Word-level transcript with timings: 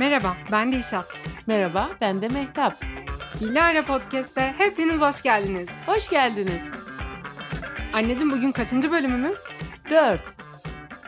Merhaba, 0.00 0.36
ben 0.52 0.72
Dilşat. 0.72 1.20
Merhaba, 1.46 1.90
ben 2.00 2.22
de 2.22 2.28
Mehtap. 2.28 2.84
Dilara 3.40 3.84
Podcast'te 3.84 4.54
hepiniz 4.58 5.00
hoş 5.00 5.22
geldiniz. 5.22 5.68
Hoş 5.86 6.10
geldiniz. 6.10 6.72
Anneciğim 7.92 8.32
bugün 8.32 8.52
kaçıncı 8.52 8.92
bölümümüz? 8.92 9.40
Dört. 9.90 10.22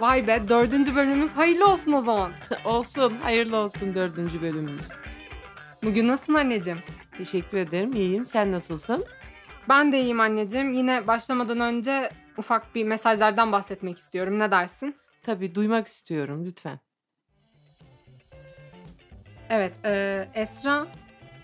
Vay 0.00 0.26
be, 0.26 0.48
dördüncü 0.48 0.94
bölümümüz 0.94 1.36
hayırlı 1.36 1.66
olsun 1.66 1.92
o 1.92 2.00
zaman. 2.00 2.32
olsun, 2.64 3.16
hayırlı 3.22 3.56
olsun 3.56 3.94
dördüncü 3.94 4.42
bölümümüz. 4.42 4.88
Bugün 5.84 6.08
nasılsın 6.08 6.34
anneciğim? 6.34 6.80
Teşekkür 7.18 7.58
ederim, 7.58 7.92
iyiyim. 7.92 8.24
Sen 8.24 8.52
nasılsın? 8.52 9.04
Ben 9.68 9.92
de 9.92 10.00
iyiyim 10.00 10.20
anneciğim. 10.20 10.72
Yine 10.72 11.06
başlamadan 11.06 11.60
önce 11.60 12.10
ufak 12.36 12.74
bir 12.74 12.84
mesajlardan 12.84 13.52
bahsetmek 13.52 13.98
istiyorum. 13.98 14.38
Ne 14.38 14.50
dersin? 14.50 14.96
Tabii, 15.22 15.54
duymak 15.54 15.86
istiyorum 15.86 16.44
lütfen. 16.46 16.80
Evet, 19.54 19.80
e, 19.84 20.24
Esra 20.34 20.86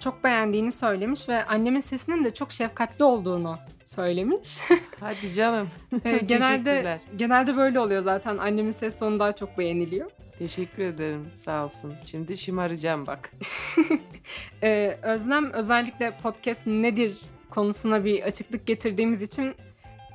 çok 0.01 0.25
beğendiğini 0.25 0.73
söylemiş 0.73 1.29
ve 1.29 1.45
annemin 1.45 1.81
sesinin 1.81 2.25
de 2.25 2.35
çok 2.35 2.53
şefkatli 2.53 3.05
olduğunu 3.05 3.59
söylemiş. 3.85 4.59
Hadi 5.01 5.33
canım. 5.33 5.69
E, 6.05 6.19
genelde 6.27 7.01
genelde 7.17 7.57
böyle 7.57 7.81
oluyor 7.81 8.03
zaten. 8.03 8.39
Annemin 8.39 8.71
ses 8.71 8.99
tonu 8.99 9.21
daha 9.21 9.35
çok 9.35 9.59
beğeniliyor. 9.59 10.11
Teşekkür 10.39 10.83
ederim, 10.83 11.31
sağ 11.35 11.65
olsun. 11.65 11.95
Şimdi 12.05 12.37
şımaracağım 12.37 13.07
bak. 13.07 13.33
Ee, 14.63 14.99
Özlem 15.03 15.53
özellikle 15.53 16.17
podcast 16.23 16.67
nedir 16.67 17.17
konusuna 17.51 18.05
bir 18.05 18.23
açıklık 18.23 18.67
getirdiğimiz 18.67 19.23
için 19.23 19.55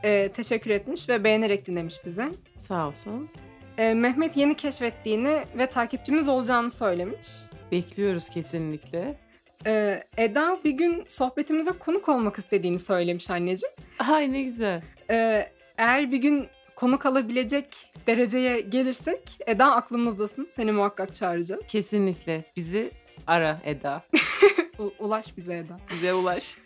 e, 0.03 0.29
teşekkür 0.29 0.71
etmiş 0.71 1.09
ve 1.09 1.23
beğenerek 1.23 1.65
dinlemiş 1.65 1.95
bize. 2.05 2.29
Sağ 2.57 2.87
olsun. 2.87 3.29
Ee, 3.77 3.93
Mehmet 3.93 4.37
yeni 4.37 4.55
keşfettiğini 4.55 5.41
ve 5.57 5.67
takipçimiz 5.67 6.27
olacağını 6.27 6.71
söylemiş. 6.71 7.27
Bekliyoruz 7.71 8.29
kesinlikle. 8.29 9.19
Ee, 9.67 10.03
Eda 10.17 10.59
bir 10.63 10.71
gün 10.71 11.03
sohbetimize 11.07 11.71
konuk 11.71 12.09
olmak 12.09 12.37
istediğini 12.37 12.79
söylemiş 12.79 13.29
anneciğim. 13.29 13.75
Ay 14.11 14.33
ne 14.33 14.41
güzel. 14.43 14.81
Ee, 15.09 15.51
eğer 15.77 16.11
bir 16.11 16.17
gün 16.17 16.47
konuk 16.75 17.05
alabilecek 17.05 17.93
dereceye 18.07 18.61
gelirsek 18.61 19.37
Eda 19.47 19.71
aklımızdasın. 19.75 20.45
Seni 20.45 20.71
muhakkak 20.71 21.15
çağıracağız. 21.15 21.61
Kesinlikle. 21.67 22.43
Bizi 22.55 22.91
ara 23.27 23.61
Eda. 23.65 24.03
U- 24.79 24.93
ulaş 24.99 25.37
bize 25.37 25.57
Eda. 25.57 25.77
Bize 25.93 26.13
ulaş. 26.13 26.57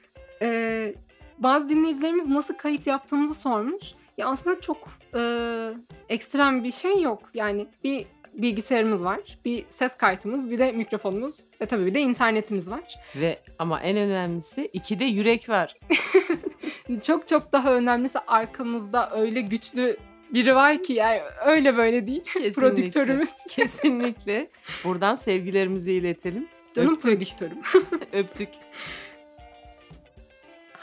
Ee, 0.42 0.94
bazı 1.40 1.70
dinleyicilerimiz 1.70 2.28
nasıl 2.28 2.54
kayıt 2.54 2.88
yaptığımızı 2.88 3.34
sormuş. 3.34 3.86
Ya 4.18 4.28
aslında 4.28 4.62
çok 4.62 4.78
e, 5.16 5.22
ekstrem 6.10 6.64
bir 6.64 6.72
şey 6.72 7.02
yok. 7.02 7.20
Yani 7.34 7.68
bir 7.84 8.06
bilgisayarımız 8.34 9.04
var, 9.04 9.20
bir 9.46 9.66
ses 9.70 9.98
kartımız, 9.98 10.50
bir 10.50 10.60
de 10.60 10.72
mikrofonumuz 10.72 11.40
ve 11.62 11.66
tabii 11.66 11.86
bir 11.86 11.94
de 11.94 12.00
internetimiz 12.00 12.72
var. 12.72 12.96
Ve 13.16 13.40
ama 13.60 13.82
en 13.82 13.98
önemlisi 13.98 14.70
iki 14.74 15.00
de 15.00 15.06
yürek 15.06 15.50
var. 15.50 15.76
Çok 17.04 17.28
çok 17.28 17.52
daha 17.54 17.74
önemlisi 17.76 18.20
arkamızda 18.20 19.12
öyle 19.12 19.42
güçlü 19.42 19.98
biri 20.34 20.56
var 20.56 20.84
ki 20.84 20.94
yani 20.94 21.22
öyle 21.46 21.78
böyle 21.78 22.08
değil. 22.08 22.24
Kesinlikle. 22.24 22.62
Prodüktörümüz. 22.62 23.36
Kesinlikle. 23.50 24.50
Buradan 24.84 25.16
sevgilerimizi 25.16 25.94
iletelim. 25.94 26.48
Canım 26.74 26.94
Öptük. 26.94 27.04
prodüktörüm. 27.04 27.58
Öptük. 28.14 28.50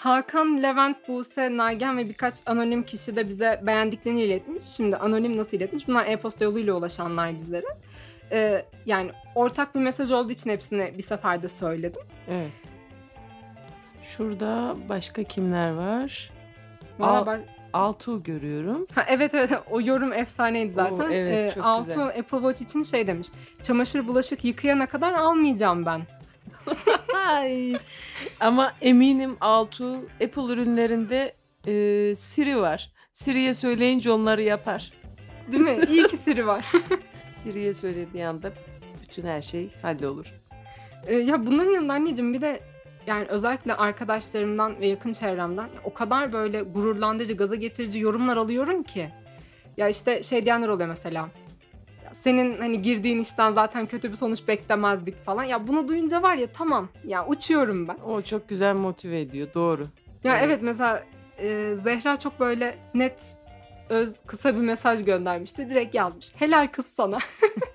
Hakan, 0.05 0.63
Levent, 0.63 1.09
Buse, 1.09 1.57
Nagen 1.57 1.99
ve 1.99 2.09
birkaç 2.09 2.35
anonim 2.47 2.83
kişi 2.83 3.17
de 3.17 3.29
bize 3.29 3.61
beğendiklerini 3.67 4.23
iletmiş. 4.23 4.65
Şimdi 4.65 4.97
anonim 4.97 5.37
nasıl 5.37 5.57
iletmiş? 5.57 5.89
Bunlar 5.89 6.07
e-posta 6.07 6.45
yoluyla 6.45 6.75
ulaşanlar 6.75 7.35
bizlere. 7.35 7.67
Ee, 8.33 8.65
yani 8.87 9.11
ortak 9.35 9.75
bir 9.75 9.81
mesaj 9.81 10.13
olduğu 10.13 10.33
için 10.33 10.51
hepsini 10.51 10.95
bir 10.99 11.03
seferde 11.03 11.49
söyledim. 11.49 12.03
Evet. 12.29 12.51
Şurada 14.03 14.75
başka 14.89 15.23
kimler 15.23 15.71
var? 15.71 16.31
Valla 16.99 17.19
Al- 17.19 17.27
ben- 17.27 17.45
Altuğ 17.73 18.23
görüyorum. 18.23 18.87
Ha, 18.95 19.05
evet 19.09 19.35
evet 19.35 19.51
o 19.71 19.81
yorum 19.81 20.13
efsaneydi 20.13 20.71
zaten. 20.71 21.05
Oo, 21.05 21.11
evet, 21.13 21.57
Ee, 21.57 21.61
Altuğ 21.63 21.87
güzel. 21.87 22.07
Apple 22.09 22.39
Watch 22.39 22.63
için 22.63 22.83
şey 22.83 23.07
demiş. 23.07 23.29
Çamaşır 23.63 24.07
bulaşık 24.07 24.45
yıkayana 24.45 24.87
kadar 24.87 25.13
almayacağım 25.13 25.87
ben. 25.87 26.03
Ay. 27.15 27.77
Ama 28.41 28.73
eminim 28.81 29.37
Altuğ 29.41 29.97
Apple 30.25 30.53
ürünlerinde 30.53 31.35
e, 31.67 32.17
Siri 32.17 32.61
var. 32.61 32.93
Siri'ye 33.13 33.55
söyleyince 33.55 34.11
onları 34.11 34.43
yapar. 34.43 34.93
Değil 35.53 35.63
mi? 35.63 35.79
İyi 35.89 36.07
ki 36.07 36.17
Siri 36.17 36.47
var. 36.47 36.65
Siri'ye 37.33 37.75
söylediği 37.75 38.27
anda 38.27 38.53
bütün 39.03 39.27
her 39.27 39.43
şey 39.43 39.71
hallolur. 39.83 40.35
Ee, 41.07 41.15
ya 41.15 41.47
bunların 41.47 41.71
yanında 41.71 41.93
anneciğim 41.93 42.35
bir 42.35 42.41
de 42.41 42.61
yani 43.07 43.25
özellikle 43.25 43.75
arkadaşlarımdan 43.75 44.81
ve 44.81 44.87
yakın 44.87 45.13
çevremden 45.13 45.69
o 45.85 45.95
kadar 45.95 46.33
böyle 46.33 46.63
gururlandırıcı, 46.63 47.37
gaza 47.37 47.55
getirici 47.55 47.99
yorumlar 48.01 48.37
alıyorum 48.37 48.83
ki. 48.83 49.11
Ya 49.77 49.89
işte 49.89 50.23
şey 50.23 50.45
diyenler 50.45 50.69
oluyor 50.69 50.89
mesela. 50.89 51.29
Senin 52.15 52.59
hani 52.61 52.83
girdiğin 52.83 53.19
işten 53.19 53.53
zaten 53.53 53.87
kötü 53.87 54.11
bir 54.11 54.15
sonuç 54.17 54.49
beklemezdik 54.49 55.25
falan. 55.25 55.45
Ya 55.45 55.69
bunu 55.69 55.89
duyunca 55.89 56.23
var 56.23 56.35
ya 56.35 56.47
tamam 56.53 56.89
ya 57.07 57.27
uçuyorum 57.27 57.89
ben. 57.89 57.97
O 58.07 58.23
çok 58.23 58.49
güzel 58.49 58.75
motive 58.75 59.21
ediyor. 59.21 59.49
Doğru. 59.55 59.83
Ya 60.25 60.33
Evet. 60.37 60.43
evet 60.45 60.59
mesela 60.63 61.05
e, 61.39 61.75
Zehra 61.75 62.17
çok 62.17 62.41
böyle 62.41 62.75
net 62.95 63.39
öz 63.89 64.21
kısa 64.27 64.55
bir 64.55 64.61
mesaj 64.61 65.05
göndermişti. 65.05 65.71
Direkt 65.71 65.95
yazmış. 65.95 66.33
Helal 66.37 66.69
kız 66.73 66.87
sana. 66.87 67.19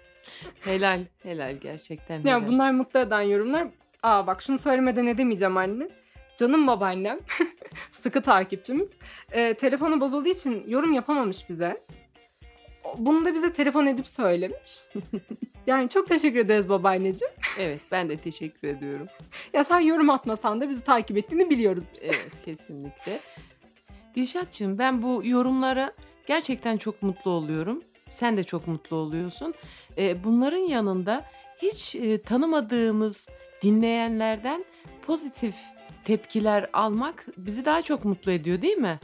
Helal. 0.62 1.06
Helal 1.24 1.56
gerçekten 1.62 2.20
helal. 2.20 2.30
Ya 2.30 2.48
bunlar 2.48 2.72
mutlu 2.72 3.00
eden 3.00 3.22
yorumlar. 3.22 3.68
Aa 4.04 4.28
bak 4.28 4.42
şunu 4.42 4.58
söylemeden 4.58 5.06
edemeyeceğim 5.06 5.58
anne. 5.58 5.90
Canım 6.38 6.68
babaannem, 6.68 7.20
sıkı 7.92 8.22
takipçimiz. 8.22 9.00
Ee, 9.32 9.54
telefonu 9.54 10.02
bozulduğu 10.02 10.30
için 10.30 10.64
yorum 10.68 10.94
yapamamış 10.94 11.50
bize. 11.50 11.82
Bunu 12.98 13.26
da 13.26 13.34
bize 13.34 13.54
telefon 13.54 13.86
edip 13.86 14.08
söylemiş. 14.08 14.86
yani 15.68 15.90
çok 15.90 16.08
teşekkür 16.08 16.40
ederiz 16.40 16.70
babaanneciğim. 16.70 17.34
Evet 17.60 17.82
ben 17.92 18.10
de 18.10 18.16
teşekkür 18.16 18.68
ediyorum. 18.68 19.08
Ya 19.54 19.64
sen 19.64 19.80
yorum 19.80 20.10
atmasan 20.10 20.62
da 20.62 20.70
bizi 20.70 20.84
takip 20.84 21.18
ettiğini 21.18 21.50
biliyoruz 21.50 21.84
biz. 21.94 22.04
Evet 22.04 22.32
kesinlikle. 22.46 23.20
Dilşatçığım 24.16 24.78
ben 24.78 25.02
bu 25.02 25.22
yorumlara 25.26 25.94
gerçekten 26.28 26.78
çok 26.78 27.04
mutlu 27.04 27.32
oluyorum. 27.32 27.84
Sen 28.08 28.38
de 28.38 28.44
çok 28.44 28.68
mutlu 28.68 28.96
oluyorsun. 28.96 29.54
Ee, 29.98 30.24
bunların 30.24 30.68
yanında 30.68 31.26
hiç 31.62 31.96
e, 31.96 32.22
tanımadığımız 32.22 33.30
dinleyenlerden 33.62 34.66
pozitif 35.08 35.56
tepkiler 36.06 36.70
almak 36.74 37.26
bizi 37.38 37.66
daha 37.66 37.82
çok 37.82 38.06
mutlu 38.06 38.32
ediyor 38.32 38.62
değil 38.62 38.78
mi? 38.78 39.00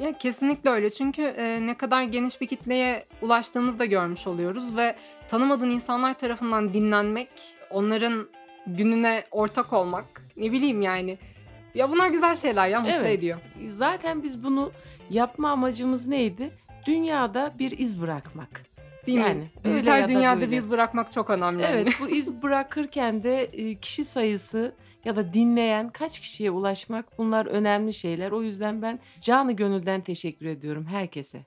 Ya 0.00 0.18
kesinlikle 0.18 0.70
öyle 0.70 0.90
çünkü 0.90 1.22
e, 1.22 1.66
ne 1.66 1.76
kadar 1.76 2.02
geniş 2.02 2.40
bir 2.40 2.46
kitleye 2.46 3.06
ulaştığımızı 3.22 3.78
da 3.78 3.84
görmüş 3.84 4.26
oluyoruz 4.26 4.76
ve 4.76 4.96
tanımadığın 5.28 5.70
insanlar 5.70 6.14
tarafından 6.18 6.74
dinlenmek, 6.74 7.28
onların 7.70 8.28
gününe 8.66 9.24
ortak 9.30 9.72
olmak, 9.72 10.22
ne 10.36 10.52
bileyim 10.52 10.82
yani. 10.82 11.18
Ya 11.74 11.90
bunlar 11.90 12.08
güzel 12.08 12.34
şeyler 12.34 12.68
ya 12.68 12.80
mutlu 12.80 12.92
Evet. 12.94 13.18
ediyor. 13.18 13.38
Zaten 13.68 14.22
biz 14.22 14.44
bunu 14.44 14.72
yapma 15.10 15.50
amacımız 15.50 16.06
neydi? 16.06 16.50
Dünyada 16.86 17.52
bir 17.58 17.78
iz 17.78 18.00
bırakmak. 18.00 18.73
Değil 19.06 19.18
mi? 19.18 19.24
Yani 19.24 19.50
öyle 19.64 19.74
Dijital 19.76 19.98
ya 19.98 20.04
da 20.04 20.08
dünyada 20.08 20.40
böyle. 20.40 20.52
biz 20.52 20.70
bırakmak 20.70 21.12
çok 21.12 21.30
önemli. 21.30 21.62
yani. 21.62 21.74
Evet 21.76 21.92
bu 22.00 22.08
iz 22.08 22.42
bırakırken 22.42 23.22
de 23.22 23.42
e, 23.42 23.74
kişi 23.74 24.04
sayısı 24.04 24.74
ya 25.04 25.16
da 25.16 25.32
dinleyen 25.32 25.90
kaç 25.90 26.20
kişiye 26.20 26.50
ulaşmak 26.50 27.18
bunlar 27.18 27.46
önemli 27.46 27.92
şeyler. 27.92 28.32
O 28.32 28.42
yüzden 28.42 28.82
ben 28.82 29.00
canı 29.20 29.52
gönülden 29.52 30.00
teşekkür 30.00 30.46
ediyorum 30.46 30.86
herkese. 30.86 31.44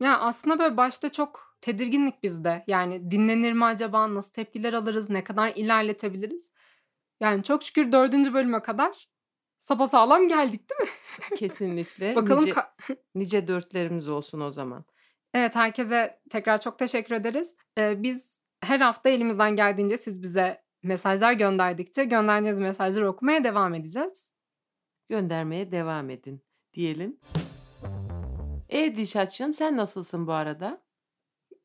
Ya 0.00 0.18
aslında 0.18 0.58
böyle 0.58 0.76
başta 0.76 1.12
çok 1.12 1.56
tedirginlik 1.60 2.22
bizde. 2.22 2.64
Yani 2.66 3.10
dinlenir 3.10 3.52
mi 3.52 3.64
acaba? 3.64 4.14
Nasıl 4.14 4.32
tepkiler 4.32 4.72
alırız? 4.72 5.10
Ne 5.10 5.24
kadar 5.24 5.52
ilerletebiliriz? 5.56 6.52
Yani 7.20 7.42
çok 7.42 7.62
şükür 7.62 7.92
dördüncü 7.92 8.34
bölüme 8.34 8.62
kadar 8.62 9.08
sapasağlam 9.58 10.28
geldik 10.28 10.70
değil 10.70 10.90
mi? 10.90 11.36
Kesinlikle. 11.36 12.14
Bakalım 12.16 12.44
nice, 12.44 12.60
nice 13.14 13.48
dörtlerimiz 13.48 14.08
olsun 14.08 14.40
o 14.40 14.50
zaman. 14.50 14.84
Evet 15.34 15.56
herkese 15.56 16.20
tekrar 16.30 16.60
çok 16.60 16.78
teşekkür 16.78 17.14
ederiz. 17.14 17.56
Ee, 17.78 18.02
biz 18.02 18.38
her 18.60 18.80
hafta 18.80 19.08
elimizden 19.08 19.56
geldiğince 19.56 19.96
siz 19.96 20.22
bize 20.22 20.62
mesajlar 20.82 21.32
gönderdikçe 21.32 22.04
gönderdiğiniz 22.04 22.58
mesajları 22.58 23.08
okumaya 23.10 23.44
devam 23.44 23.74
edeceğiz. 23.74 24.32
Göndermeye 25.08 25.72
devam 25.72 26.10
edin 26.10 26.42
diyelim. 26.72 27.20
E 28.68 28.96
Dişatçığım 28.96 29.54
sen 29.54 29.76
nasılsın 29.76 30.26
bu 30.26 30.32
arada? 30.32 30.82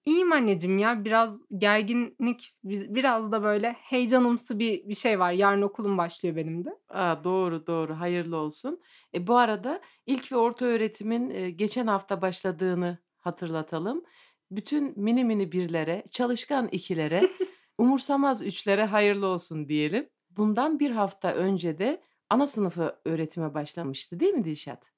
İyiyim 0.06 0.32
anneciğim 0.32 0.78
ya 0.80 1.06
biraz 1.06 1.42
gerginlik 1.58 2.56
bi- 2.64 2.96
biraz 2.96 3.32
da 3.32 3.44
böyle 3.44 3.72
heyecanımsı 3.72 4.60
bir, 4.60 4.88
bir 4.90 4.96
şey 4.96 5.20
var. 5.20 5.32
Yarın 5.32 5.62
okulum 5.62 5.98
başlıyor 5.98 6.36
benim 6.36 6.66
de. 6.66 6.70
Aa, 6.90 7.24
doğru 7.24 7.68
doğru 7.68 8.00
hayırlı 8.00 8.38
olsun. 8.38 8.82
E, 9.16 9.28
bu 9.28 9.38
arada 9.38 9.82
ilk 10.06 10.32
ve 10.32 10.36
orta 10.36 10.66
öğretimin 10.66 11.30
e, 11.30 11.50
geçen 11.50 11.88
hafta 11.88 12.22
başladığını 12.22 12.98
hatırlatalım. 13.26 14.04
Bütün 14.52 14.94
mini 15.00 15.24
mini 15.24 15.52
birlere, 15.52 16.04
çalışkan 16.12 16.68
ikilere 16.68 17.30
umursamaz 17.78 18.42
üçlere 18.42 18.86
hayırlı 18.86 19.28
olsun 19.28 19.68
diyelim. 19.70 20.10
Bundan 20.30 20.80
bir 20.80 20.92
hafta 20.92 21.34
önce 21.34 21.78
de 21.78 22.02
ana 22.30 22.48
sınıfı 22.48 22.96
öğretime 23.06 23.54
başlamıştı 23.54 24.20
değil 24.20 24.34
mi 24.34 24.44
Dilşat? 24.44 24.92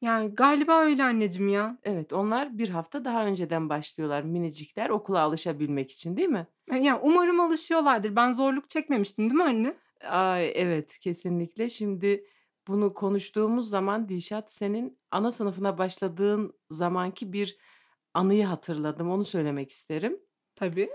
Yani 0.00 0.34
galiba 0.34 0.80
öyle 0.80 1.04
anneciğim 1.04 1.48
ya. 1.48 1.78
Evet 1.82 2.12
onlar 2.12 2.58
bir 2.58 2.68
hafta 2.68 3.04
daha 3.04 3.26
önceden 3.26 3.68
başlıyorlar 3.68 4.22
minicikler 4.22 4.90
okula 4.90 5.20
alışabilmek 5.20 5.90
için 5.90 6.16
değil 6.16 6.28
mi? 6.28 6.46
E, 6.72 6.76
Ya 6.78 7.00
umarım 7.02 7.40
alışıyorlardır. 7.40 8.16
Ben 8.16 8.32
zorluk 8.32 8.68
çekmemiştim 8.68 9.24
değil 9.24 9.34
mi 9.34 9.44
anne? 9.44 9.76
Ay 10.04 10.52
evet 10.54 10.98
kesinlikle. 10.98 11.68
Şimdi 11.68 12.26
bunu 12.68 12.94
konuştuğumuz 12.94 13.68
zaman 13.70 14.08
Dilşat 14.08 14.52
senin 14.52 14.98
ana 15.10 15.32
sınıfına 15.32 15.78
başladığın 15.78 16.54
zamanki 16.70 17.32
bir 17.32 17.56
anıyı 18.14 18.44
hatırladım. 18.46 19.10
Onu 19.10 19.24
söylemek 19.24 19.70
isterim. 19.70 20.20
Tabii. 20.54 20.90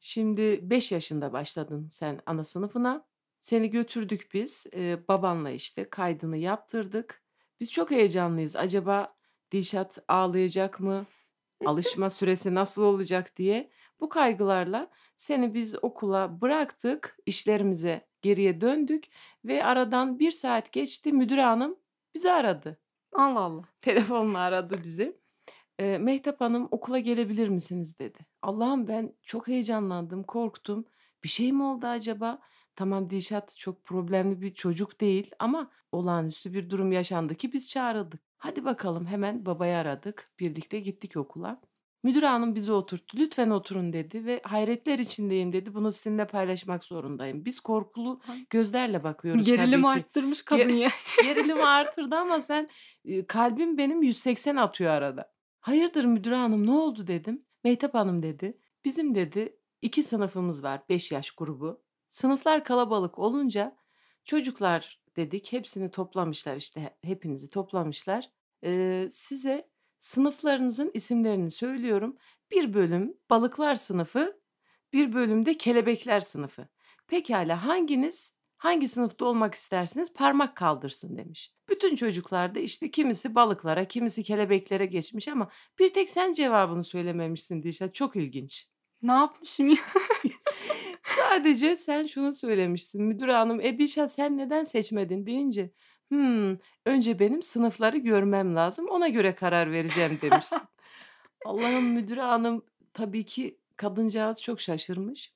Şimdi 0.00 0.70
5 0.70 0.92
yaşında 0.92 1.32
başladın 1.32 1.88
sen 1.88 2.20
ana 2.26 2.44
sınıfına. 2.44 3.06
Seni 3.38 3.70
götürdük 3.70 4.28
biz. 4.34 4.66
Eee, 4.72 4.98
babanla 5.08 5.50
işte 5.50 5.90
kaydını 5.90 6.36
yaptırdık. 6.36 7.22
Biz 7.60 7.72
çok 7.72 7.90
heyecanlıyız. 7.90 8.56
Acaba 8.56 9.14
Dilşat 9.52 9.98
ağlayacak 10.08 10.80
mı? 10.80 11.06
Alışma 11.66 12.10
süresi 12.10 12.54
nasıl 12.54 12.82
olacak 12.82 13.36
diye. 13.36 13.70
Bu 14.00 14.08
kaygılarla 14.08 14.90
seni 15.16 15.54
biz 15.54 15.84
okula 15.84 16.40
bıraktık. 16.40 17.16
işlerimize 17.26 18.08
geriye 18.22 18.60
döndük 18.60 19.04
ve 19.44 19.64
aradan 19.64 20.18
bir 20.18 20.30
saat 20.30 20.72
geçti. 20.72 21.12
Müdür 21.12 21.38
hanım 21.38 21.78
bizi 22.14 22.32
aradı. 22.32 22.78
Allah 23.12 23.40
Allah. 23.40 23.64
Telefonla 23.80 24.38
aradı 24.38 24.82
bizi. 24.82 25.21
Eee, 25.82 25.98
Mehtap 25.98 26.40
Hanım 26.40 26.68
okula 26.70 26.98
gelebilir 26.98 27.48
misiniz 27.48 27.98
dedi. 27.98 28.18
Allah'ım 28.42 28.88
ben 28.88 29.12
çok 29.22 29.48
heyecanlandım, 29.48 30.22
korktum. 30.22 30.84
Bir 31.24 31.28
şey 31.28 31.52
mi 31.52 31.62
oldu 31.62 31.86
acaba? 31.86 32.38
Tamam 32.76 33.10
Dilşat 33.10 33.56
çok 33.58 33.84
problemli 33.84 34.40
bir 34.40 34.54
çocuk 34.54 35.00
değil 35.00 35.30
ama 35.38 35.70
olağanüstü 35.92 36.52
bir 36.52 36.70
durum 36.70 36.92
yaşandı 36.92 37.34
ki 37.34 37.52
biz 37.52 37.70
çağrıldık. 37.70 38.20
Hadi 38.38 38.64
bakalım 38.64 39.06
hemen 39.06 39.46
babayı 39.46 39.76
aradık. 39.76 40.30
Birlikte 40.40 40.80
gittik 40.80 41.16
okula. 41.16 41.60
Müdür 42.02 42.22
hanım 42.22 42.54
bizi 42.54 42.72
oturttu. 42.72 43.16
Lütfen 43.18 43.50
oturun 43.50 43.92
dedi 43.92 44.26
ve 44.26 44.40
hayretler 44.44 44.98
içindeyim 44.98 45.52
dedi. 45.52 45.74
Bunu 45.74 45.92
sizinle 45.92 46.26
paylaşmak 46.26 46.84
zorundayım. 46.84 47.44
Biz 47.44 47.60
korkulu 47.60 48.20
gözlerle 48.50 49.04
bakıyoruz 49.04 49.46
Gerilim 49.46 49.82
tabii 49.82 49.92
ki. 49.92 49.98
arttırmış 49.98 50.42
kadın 50.42 50.72
ya. 50.72 50.88
Gerilimi 51.22 51.64
artırdı 51.64 52.16
ama 52.16 52.40
sen 52.40 52.68
e, 53.04 53.26
kalbim 53.26 53.78
benim 53.78 54.02
180 54.02 54.56
atıyor 54.56 54.90
arada. 54.90 55.32
Hayırdır 55.62 56.04
müdür 56.04 56.32
hanım 56.32 56.66
ne 56.66 56.70
oldu 56.70 57.06
dedim. 57.06 57.46
Mehtap 57.64 57.94
hanım 57.94 58.22
dedi. 58.22 58.58
Bizim 58.84 59.14
dedi 59.14 59.58
iki 59.82 60.02
sınıfımız 60.02 60.62
var 60.62 60.82
5 60.88 61.12
yaş 61.12 61.30
grubu. 61.30 61.82
Sınıflar 62.08 62.64
kalabalık 62.64 63.18
olunca 63.18 63.76
çocuklar 64.24 65.02
dedik 65.16 65.52
hepsini 65.52 65.90
toplamışlar 65.90 66.56
işte 66.56 66.80
he- 66.80 66.96
hepinizi 67.08 67.50
toplamışlar. 67.50 68.30
Ee, 68.64 69.08
size 69.10 69.70
sınıflarınızın 70.00 70.90
isimlerini 70.94 71.50
söylüyorum. 71.50 72.16
Bir 72.50 72.74
bölüm 72.74 73.16
balıklar 73.30 73.74
sınıfı, 73.74 74.40
bir 74.92 75.12
bölümde 75.12 75.54
kelebekler 75.56 76.20
sınıfı. 76.20 76.68
Pekala 77.06 77.64
hanginiz 77.66 78.36
hangi 78.62 78.88
sınıfta 78.88 79.24
olmak 79.24 79.54
istersiniz 79.54 80.12
parmak 80.12 80.56
kaldırsın 80.56 81.16
demiş. 81.16 81.52
Bütün 81.68 81.96
çocuklar 81.96 82.54
da 82.54 82.60
işte 82.60 82.90
kimisi 82.90 83.34
balıklara, 83.34 83.84
kimisi 83.84 84.22
kelebeklere 84.22 84.86
geçmiş 84.86 85.28
ama 85.28 85.50
bir 85.78 85.88
tek 85.88 86.10
sen 86.10 86.32
cevabını 86.32 86.84
söylememişsin 86.84 87.62
Dilşat. 87.62 87.94
Çok 87.94 88.16
ilginç. 88.16 88.68
Ne 89.02 89.12
yapmışım 89.12 89.68
ya? 89.68 89.76
Sadece 91.02 91.76
sen 91.76 92.06
şunu 92.06 92.34
söylemişsin. 92.34 93.02
Müdür 93.02 93.28
hanım, 93.28 93.60
e 93.60 93.78
Dilşat 93.78 94.12
sen 94.12 94.38
neden 94.38 94.64
seçmedin 94.64 95.26
deyince. 95.26 95.70
Hmm, 96.08 96.56
önce 96.86 97.18
benim 97.18 97.42
sınıfları 97.42 97.96
görmem 97.96 98.56
lazım. 98.56 98.86
Ona 98.88 99.08
göre 99.08 99.34
karar 99.34 99.72
vereceğim 99.72 100.18
demişsin. 100.22 100.62
Allah'ım 101.46 101.84
müdür 101.84 102.16
hanım 102.16 102.64
tabii 102.94 103.24
ki 103.24 103.58
kadıncağız 103.76 104.42
çok 104.42 104.60
şaşırmış. 104.60 105.32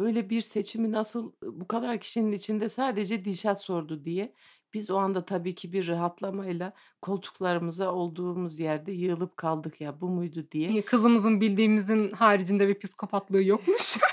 Böyle 0.00 0.30
bir 0.30 0.40
seçimi 0.40 0.92
nasıl 0.92 1.32
bu 1.42 1.68
kadar 1.68 2.00
kişinin 2.00 2.32
içinde 2.32 2.68
sadece 2.68 3.24
Dilşat 3.24 3.62
sordu 3.62 4.04
diye. 4.04 4.34
Biz 4.74 4.90
o 4.90 4.96
anda 4.96 5.24
tabii 5.24 5.54
ki 5.54 5.72
bir 5.72 5.88
rahatlamayla 5.88 6.72
koltuklarımıza 7.02 7.92
olduğumuz 7.92 8.58
yerde 8.58 8.92
yığılıp 8.92 9.36
kaldık 9.36 9.80
ya 9.80 10.00
bu 10.00 10.08
muydu 10.08 10.48
diye. 10.50 10.84
Kızımızın 10.84 11.40
bildiğimizin 11.40 12.10
haricinde 12.10 12.68
bir 12.68 12.78
psikopatlığı 12.78 13.42
yokmuş. 13.42 13.96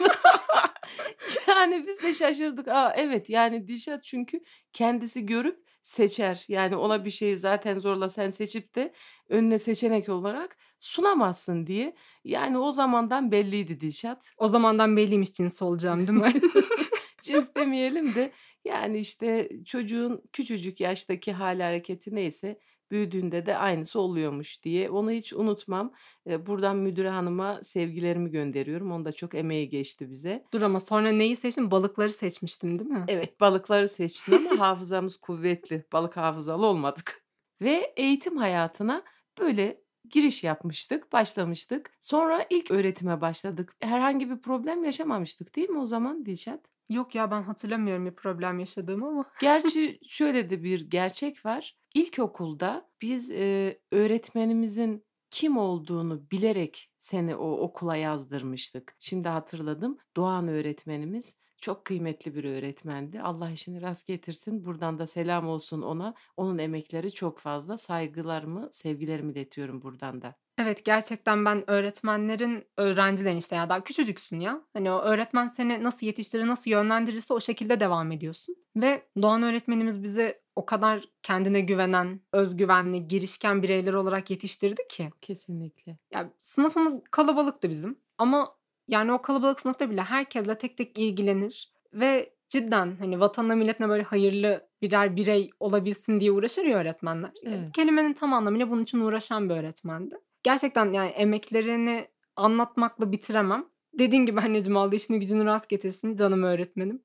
Yani 1.48 1.88
biz 1.88 2.02
de 2.04 2.14
şaşırdık. 2.14 2.68
Aa, 2.68 2.94
evet 2.98 3.30
yani 3.30 3.68
Dilşat 3.68 4.04
çünkü 4.04 4.44
kendisi 4.74 5.26
görüp 5.26 5.67
seçer. 5.88 6.46
Yani 6.48 6.76
ona 6.76 7.06
bir 7.06 7.10
şeyi 7.10 7.38
zaten 7.38 7.80
zorla 7.80 8.10
sen 8.10 8.30
seçip 8.30 8.76
de 8.76 8.94
önüne 9.30 9.60
seçenek 9.60 10.10
olarak 10.10 10.58
sunamazsın 10.80 11.68
diye. 11.68 11.96
Yani 12.24 12.58
o 12.58 12.72
zamandan 12.72 13.32
belliydi 13.32 13.82
Dilşat. 13.82 14.34
o 14.40 14.48
zamandan 14.48 14.98
belliymiş 14.98 15.34
cins 15.34 15.62
olacağım 15.62 16.08
değil 16.08 16.20
mi? 16.20 16.34
Cins 17.24 17.56
demeyelim 17.56 18.16
de 18.16 18.32
yani 18.66 18.98
işte 18.98 19.50
çocuğun 19.66 20.24
küçücük 20.34 20.80
yaştaki 20.80 21.34
hal 21.34 21.60
hareketi 21.60 22.16
neyse 22.16 22.60
büyüdüğünde 22.92 23.46
de 23.46 23.58
aynısı 23.58 24.00
oluyormuş 24.00 24.64
diye. 24.64 24.90
Onu 24.90 25.12
hiç 25.12 25.34
unutmam. 25.34 25.94
Buradan 26.26 26.78
müdüre 26.78 27.10
hanıma 27.10 27.64
sevgilerimi 27.64 28.32
gönderiyorum. 28.32 28.92
Onda 28.92 29.12
çok 29.12 29.36
emeği 29.36 29.70
geçti 29.70 30.10
bize. 30.10 30.44
Dur 30.54 30.62
ama 30.62 30.80
sonra 30.80 31.12
neyi 31.12 31.36
seçtim? 31.36 31.72
Balıkları 31.72 32.14
seçmiştim 32.14 32.80
değil 32.80 32.92
mi? 32.92 33.06
Evet 33.08 33.40
balıkları 33.40 33.88
seçtin 33.88 34.46
ama 34.46 34.60
hafızamız 34.68 35.18
kuvvetli. 35.18 35.86
Balık 35.94 36.18
hafızalı 36.18 36.66
olmadık. 36.66 37.24
Ve 37.62 37.94
eğitim 37.98 38.38
hayatına 38.38 39.04
böyle 39.40 39.82
giriş 40.10 40.44
yapmıştık, 40.44 41.14
başlamıştık. 41.14 41.92
Sonra 42.00 42.46
ilk 42.50 42.72
öğretime 42.72 43.22
başladık. 43.22 43.76
Herhangi 43.80 44.30
bir 44.30 44.42
problem 44.42 44.84
yaşamamıştık 44.84 45.56
değil 45.56 45.70
mi 45.70 45.80
o 45.80 45.86
zaman 45.86 46.26
Dilşat? 46.26 46.66
Yok 46.90 47.16
ya 47.16 47.32
ben 47.32 47.44
hatırlamıyorum 47.44 48.06
bir 48.06 48.16
problem 48.16 48.60
yaşadığımı 48.60 49.08
ama. 49.08 49.26
Gerçi 49.42 50.00
şöyle 50.10 50.50
de 50.50 50.64
bir 50.64 50.90
gerçek 50.90 51.46
var. 51.46 51.78
İlkokulda 51.98 52.90
biz 53.02 53.32
e, 53.32 53.80
öğretmenimizin 53.92 55.06
kim 55.30 55.58
olduğunu 55.58 56.32
bilerek 56.32 56.92
seni 56.98 57.36
o 57.36 57.52
okula 57.52 57.96
yazdırmıştık. 57.96 58.96
Şimdi 59.00 59.28
hatırladım. 59.28 59.98
Doğan 60.16 60.48
öğretmenimiz 60.48 61.38
çok 61.62 61.86
kıymetli 61.86 62.36
bir 62.36 62.44
öğretmendi. 62.44 63.22
Allah 63.22 63.52
işini 63.52 63.82
rast 63.82 64.08
getirsin. 64.08 64.66
Buradan 64.66 65.00
da 65.00 65.08
selam 65.08 65.48
olsun 65.48 65.82
ona. 65.82 66.14
Onun 66.38 66.58
emekleri 66.58 67.12
çok 67.12 67.40
fazla. 67.40 67.78
Saygılarımı, 67.78 68.68
sevgilerimi 68.72 69.32
iletiyorum 69.32 69.82
buradan 69.82 70.22
da. 70.22 70.36
Evet 70.58 70.86
gerçekten 70.86 71.46
ben 71.46 71.70
öğretmenlerin 71.70 72.66
öğrencilerin 72.78 73.38
işte 73.38 73.56
ya 73.56 73.70
daha 73.70 73.84
küçücüksün 73.84 74.40
ya. 74.40 74.62
Hani 74.74 74.92
o 74.92 75.00
öğretmen 75.00 75.48
seni 75.48 75.84
nasıl 75.84 76.08
yetiştirir, 76.08 76.48
nasıl 76.48 76.72
yönlendirirse 76.72 77.34
o 77.34 77.40
şekilde 77.40 77.80
devam 77.80 78.12
ediyorsun. 78.12 78.56
Ve 78.76 79.04
Doğan 79.22 79.44
öğretmenimiz 79.44 80.04
bizi 80.04 80.47
o 80.58 80.66
kadar 80.66 81.04
kendine 81.24 81.62
güvenen, 81.62 82.22
özgüvenli, 82.34 83.08
girişken 83.08 83.64
bireyler 83.64 83.94
olarak 83.94 84.30
yetiştirdi 84.30 84.82
ki. 84.90 85.10
Kesinlikle. 85.22 85.98
Ya 86.12 86.34
sınıfımız 86.38 87.02
kalabalıktı 87.12 87.70
bizim 87.70 88.00
ama 88.18 88.56
yani 88.88 89.12
o 89.14 89.22
kalabalık 89.22 89.60
sınıfta 89.60 89.90
bile 89.90 90.02
herkesle 90.02 90.58
tek 90.58 90.78
tek 90.78 90.98
ilgilenir 90.98 91.72
ve 91.94 92.34
cidden 92.48 92.98
hani 93.00 93.20
vatanına 93.20 93.56
milletine 93.56 93.90
böyle 93.90 94.04
hayırlı 94.04 94.68
birer 94.82 95.16
birey 95.16 95.50
olabilsin 95.60 96.20
diye 96.20 96.32
uğraşır 96.32 96.64
ya 96.64 96.78
öğretmenler. 96.78 97.32
Evet. 97.44 97.72
Kelimenin 97.74 98.14
tam 98.14 98.34
anlamıyla 98.34 98.70
bunun 98.70 98.84
için 98.84 99.00
uğraşan 99.00 99.50
bir 99.50 99.56
öğretmendi. 99.56 100.16
Gerçekten 100.44 100.94
yani 100.94 101.10
emeklerini 101.10 102.08
anlatmakla 102.36 103.12
bitiremem. 103.12 103.66
Dediğin 104.00 104.26
gibi 104.26 104.40
anneciğim 104.40 104.78
aldı 104.78 104.96
işini 104.96 105.20
gücünü 105.20 105.46
rast 105.46 105.70
getirsin 105.70 106.16
canım 106.16 106.44
öğretmenim. 106.44 107.02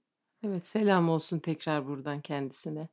Evet 0.47 0.67
selam 0.67 1.09
olsun 1.09 1.39
tekrar 1.39 1.87
buradan 1.87 2.21
kendisine. 2.21 2.89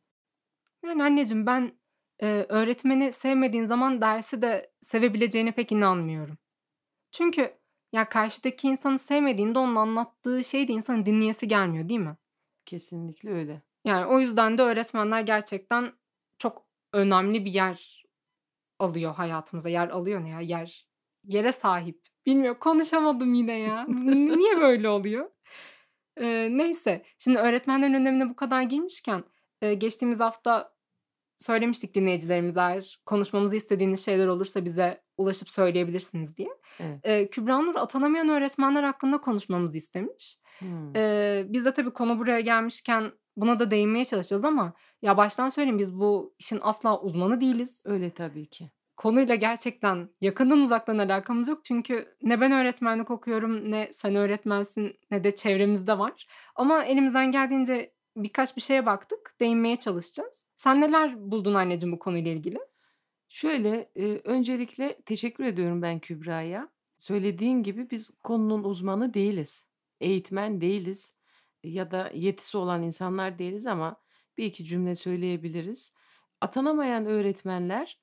Yani 0.85 1.03
anneciğim 1.03 1.45
ben 1.45 1.79
e, 2.21 2.45
öğretmeni 2.49 3.11
sevmediğin 3.11 3.65
zaman 3.65 4.01
dersi 4.01 4.41
de 4.41 4.71
sevebileceğine 4.81 5.51
pek 5.51 5.71
inanmıyorum. 5.71 6.37
Çünkü 7.11 7.59
ya 7.93 8.09
karşıdaki 8.09 8.67
insanı 8.67 8.99
sevmediğinde 8.99 9.59
onun 9.59 9.75
anlattığı 9.75 10.43
şey 10.43 10.67
de 10.67 10.73
insanın 10.73 11.05
dinleyesi 11.05 11.47
gelmiyor 11.47 11.89
değil 11.89 11.99
mi? 11.99 12.17
Kesinlikle 12.65 13.31
öyle. 13.31 13.61
Yani 13.85 14.05
o 14.05 14.19
yüzden 14.19 14.57
de 14.57 14.61
öğretmenler 14.61 15.21
gerçekten 15.21 15.93
çok 16.37 16.65
önemli 16.93 17.45
bir 17.45 17.51
yer 17.51 18.05
alıyor 18.79 19.15
hayatımıza. 19.15 19.69
Yer 19.69 19.89
alıyor 19.89 20.23
ne 20.23 20.29
ya? 20.29 20.39
Yer 20.39 20.87
yere 21.23 21.51
sahip. 21.51 22.01
Bilmiyorum 22.25 22.59
konuşamadım 22.59 23.33
yine 23.33 23.59
ya. 23.59 23.85
Niye 23.87 24.57
böyle 24.57 24.89
oluyor? 24.89 25.29
Ee, 26.21 26.47
neyse. 26.51 27.05
Şimdi 27.17 27.37
öğretmenlerin 27.37 27.93
önemine 27.93 28.29
bu 28.29 28.35
kadar 28.35 28.61
girmişken 28.61 29.23
e, 29.61 29.73
geçtiğimiz 29.73 30.19
hafta 30.19 30.73
söylemiştik 31.35 31.93
dinleyicilerimize 31.95 32.59
eğer 32.59 33.01
konuşmamızı 33.05 33.55
istediğiniz 33.55 34.05
şeyler 34.05 34.27
olursa 34.27 34.65
bize 34.65 35.03
ulaşıp 35.17 35.49
söyleyebilirsiniz 35.49 36.37
diye. 36.37 36.49
Evet. 36.79 36.99
Eee, 37.05 37.29
Kübra 37.29 37.59
Nur 37.61 37.75
atanamayan 37.75 38.29
öğretmenler 38.29 38.83
hakkında 38.83 39.21
konuşmamızı 39.21 39.77
istemiş. 39.77 40.37
Hımm. 40.59 40.95
Eee, 40.95 41.45
biz 41.49 41.65
de 41.65 41.73
tabii 41.73 41.91
konu 41.93 42.19
buraya 42.19 42.39
gelmişken 42.39 43.11
buna 43.37 43.59
da 43.59 43.71
değinmeye 43.71 44.05
çalışacağız 44.05 44.45
ama 44.45 44.73
ya 45.01 45.17
baştan 45.17 45.49
söyleyeyim 45.49 45.79
biz 45.79 45.95
bu 45.99 46.35
işin 46.39 46.59
asla 46.61 47.01
uzmanı 47.01 47.41
değiliz. 47.41 47.83
Öyle 47.85 48.13
tabii 48.13 48.45
ki. 48.45 48.69
Konuyla 48.97 49.35
gerçekten 49.35 50.09
yakından 50.21 50.59
uzaktan 50.59 50.97
alakamız 50.97 51.47
yok. 51.47 51.65
Çünkü 51.65 52.07
ne 52.21 52.41
ben 52.41 52.51
öğretmenlik 52.51 53.11
okuyorum 53.11 53.71
ne 53.71 53.89
sen 53.91 54.15
öğretmensin 54.15 54.99
ne 55.11 55.23
de 55.23 55.35
çevremizde 55.35 55.99
var. 55.99 56.27
Ama 56.55 56.83
elimizden 56.83 57.31
geldiğince 57.31 57.93
birkaç 58.23 58.55
bir 58.57 58.61
şeye 58.61 58.85
baktık. 58.85 59.35
Değinmeye 59.39 59.75
çalışacağız. 59.75 60.47
Sen 60.55 60.81
neler 60.81 61.31
buldun 61.31 61.53
anneciğim 61.53 61.95
bu 61.95 61.99
konuyla 61.99 62.31
ilgili? 62.31 62.59
Şöyle, 63.29 63.91
eee, 63.95 64.21
öncelikle 64.23 65.01
teşekkür 65.01 65.43
ediyorum 65.43 65.81
ben 65.81 65.99
Kübra'ya. 65.99 66.69
Söylediğin 66.97 67.63
gibi 67.63 67.89
biz 67.91 68.09
konunun 68.23 68.63
uzmanı 68.63 69.13
değiliz. 69.13 69.67
Eğitmen 70.01 70.61
değiliz 70.61 71.17
ya 71.63 71.91
da 71.91 72.11
yetisi 72.13 72.57
olan 72.57 72.83
insanlar 72.83 73.39
değiliz 73.39 73.65
ama 73.67 74.01
bir 74.37 74.45
iki 74.45 74.65
cümle 74.65 74.95
söyleyebiliriz. 74.95 75.93
Atanamayan 76.41 77.05
öğretmenler 77.05 77.99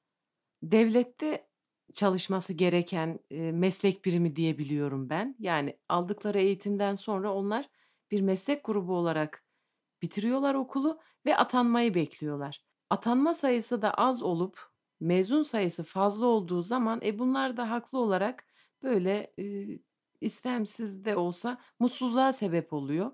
devlette 0.65 1.49
çalışması 1.95 2.55
gereken, 2.55 3.21
eee, 3.31 3.53
meslek 3.53 4.07
birimi 4.07 4.37
diyebiliyorum 4.37 5.11
ben. 5.11 5.37
Yani 5.41 5.79
aldıkları 5.91 6.41
eğitimden 6.41 6.97
sonra 6.97 7.35
onlar 7.35 7.71
bir 8.13 8.23
meslek 8.23 8.65
grubu 8.65 8.97
olarak 8.97 9.46
bitiriyorlar 10.03 10.55
okulu 10.55 11.01
ve 11.27 11.37
atanmayı 11.37 11.95
bekliyorlar. 11.95 12.65
Atanma 12.91 13.35
sayısı 13.35 13.83
da 13.83 13.91
az 13.95 14.23
olup 14.23 14.61
mezun 15.01 15.43
sayısı 15.43 15.85
fazla 15.85 16.27
olduğu 16.27 16.63
zaman, 16.63 17.01
e, 17.05 17.19
bunlar 17.19 17.57
da 17.57 17.71
haklı 17.71 17.99
olarak 17.99 18.45
böyle, 18.83 19.35
eee, 19.39 19.79
istemsiz 20.21 21.05
de 21.05 21.17
olsa 21.17 21.59
mutsuzluğa 21.81 22.33
sebep 22.33 22.73
oluyor. 22.73 23.11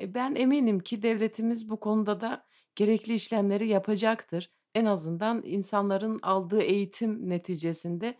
E, 0.00 0.14
ben 0.14 0.34
eminim 0.34 0.80
ki 0.80 1.02
devletimiz 1.02 1.70
bu 1.70 1.80
konuda 1.80 2.20
da 2.20 2.46
gerekli 2.76 3.14
işlemleri 3.14 3.68
yapacaktır. 3.68 4.50
En 4.74 4.84
azından 4.84 5.42
insanların 5.44 6.18
aldığı 6.22 6.60
eğitim 6.62 7.28
neticesinde, 7.30 8.18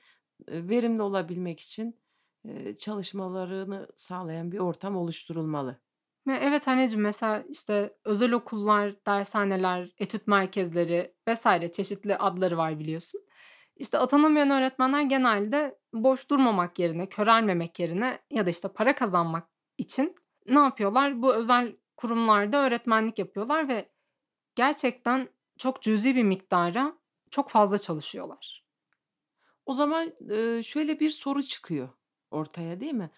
eee, 0.49 0.69
verimli 0.69 1.03
olabilmek 1.03 1.61
için, 1.61 2.01
eee, 2.45 2.77
çalışmalarını 2.77 3.89
sağlayan 3.97 4.53
bir 4.53 4.59
ortam 4.59 4.97
oluşturulmalı. 4.97 5.81
Ve 6.27 6.33
evet 6.33 6.69
anneciğim 6.69 7.03
mesela 7.03 7.45
işte 7.51 7.93
özel 8.05 8.33
okullar, 8.33 8.93
dershaneler, 9.07 9.89
etüt 9.99 10.27
merkezleri 10.27 11.15
vs. 11.29 11.47
çeşitli 11.73 12.17
adları 12.17 12.57
var 12.57 12.79
biliyorsun. 12.79 13.21
İşte 13.77 13.99
atanamayan 13.99 14.51
öğretmenler 14.51 15.03
genelde 15.03 15.79
boş 15.93 16.31
durmamak 16.31 16.79
yerine, 16.79 17.09
körelmemek 17.09 17.81
yerine 17.81 18.19
ya 18.31 18.47
da 18.47 18.51
işte 18.51 18.69
para 18.69 18.95
kazanmak 18.95 19.49
için 19.79 20.15
ne 20.47 20.59
yapıyorlar? 20.59 21.23
Bu 21.23 21.35
özel 21.35 21.77
kurumlarda 21.97 22.59
öğretmenlik 22.67 23.19
yapıyorlar 23.19 23.69
ve 23.69 23.89
gerçekten 24.55 25.29
çok 25.59 25.83
cüzi 25.83 26.17
bir 26.17 26.25
miktara 26.25 26.95
çok 27.31 27.51
fazla 27.51 27.79
çalışıyorlar. 27.79 28.65
O 29.67 29.75
zaman, 29.75 30.13
şöyle 30.63 31.01
bir 31.01 31.11
soru 31.11 31.43
çıkıyor 31.43 31.89
ortaya, 32.31 32.81
değil 32.81 32.93
mi? 32.93 33.11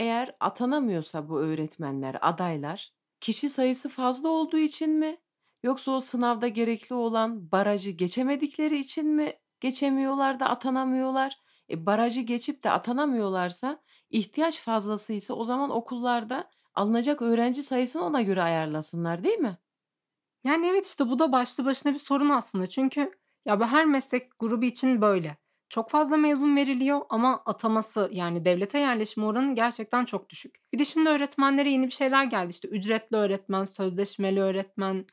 Eğer 0.00 0.36
atanamıyorsa 0.40 1.28
bu 1.28 1.40
öğretmenler, 1.40 2.18
adaylar, 2.20 2.92
kişi 3.20 3.50
sayısı 3.50 3.88
fazla 3.88 4.28
olduğu 4.28 4.58
için 4.58 4.90
mi? 4.90 5.18
Yoksa 5.62 5.90
o 5.92 6.00
sınavda 6.00 6.48
gerekli 6.48 6.94
olan 6.94 7.52
barajı 7.52 7.90
geçemedikleri 7.90 8.78
için 8.78 9.08
mi 9.08 9.32
geçemiyorlar 9.60 10.40
da 10.40 10.48
atanamıyorlar? 10.48 11.38
E, 11.70 11.86
barajı 11.86 12.20
geçip 12.20 12.64
de 12.64 12.70
atanamıyorlarsa 12.70 13.82
ihtiyaç 14.10 14.60
fazlasıysa 14.60 15.34
o 15.34 15.44
zaman 15.44 15.70
okullarda 15.70 16.50
alınacak 16.74 17.22
öğrenci 17.22 17.62
sayısını 17.62 18.04
ona 18.04 18.22
göre 18.22 18.42
ayarlasınlar, 18.42 19.24
değil 19.24 19.38
mi? 19.38 19.58
Yani 20.44 20.66
evet 20.66 20.86
işte 20.86 21.08
bu 21.08 21.18
da 21.18 21.32
başlı 21.32 21.64
başına 21.64 21.92
bir 21.92 21.98
sorun 21.98 22.28
aslında. 22.28 22.66
Çünkü 22.66 23.12
ya 23.44 23.60
bu 23.60 23.64
her 23.64 23.86
meslek 23.86 24.38
grubu 24.38 24.64
için 24.64 25.00
böyle. 25.00 25.36
Çok 25.70 25.90
fazla 25.90 26.16
mezun 26.16 26.56
veriliyor 26.56 27.00
ama 27.10 27.42
ataması 27.46 28.08
yani 28.12 28.44
devlete 28.44 28.78
yerleşme 28.78 29.24
oranı 29.24 29.54
gerçekten 29.54 30.04
çok 30.04 30.30
düşük. 30.30 30.54
Bir 30.72 30.78
de 30.78 30.84
şimdi 30.84 31.08
öğretmenlere 31.10 31.70
yeni 31.70 31.86
bir 31.86 31.90
şeyler 31.92 32.24
geldi. 32.24 32.50
İşte 32.50 32.68
ücretli 32.68 33.16
öğretmen, 33.16 33.64
sözleşmeli 33.64 34.40
öğretmen 34.40 35.06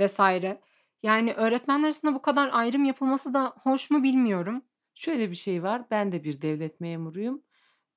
vesaire. 0.00 0.60
Yani 1.02 1.32
öğretmenler 1.32 1.84
arasında 1.84 2.14
bu 2.14 2.22
kadar 2.22 2.50
ayrım 2.52 2.84
yapılması 2.84 3.34
da 3.34 3.54
hoş 3.62 3.90
mu 3.90 4.02
bilmiyorum. 4.02 4.62
Şöyle 4.94 5.30
bir 5.30 5.36
şey 5.36 5.62
var, 5.62 5.84
ben 5.90 6.12
de 6.12 6.24
bir 6.24 6.42
devlet 6.42 6.80
memuruyum. 6.80 7.42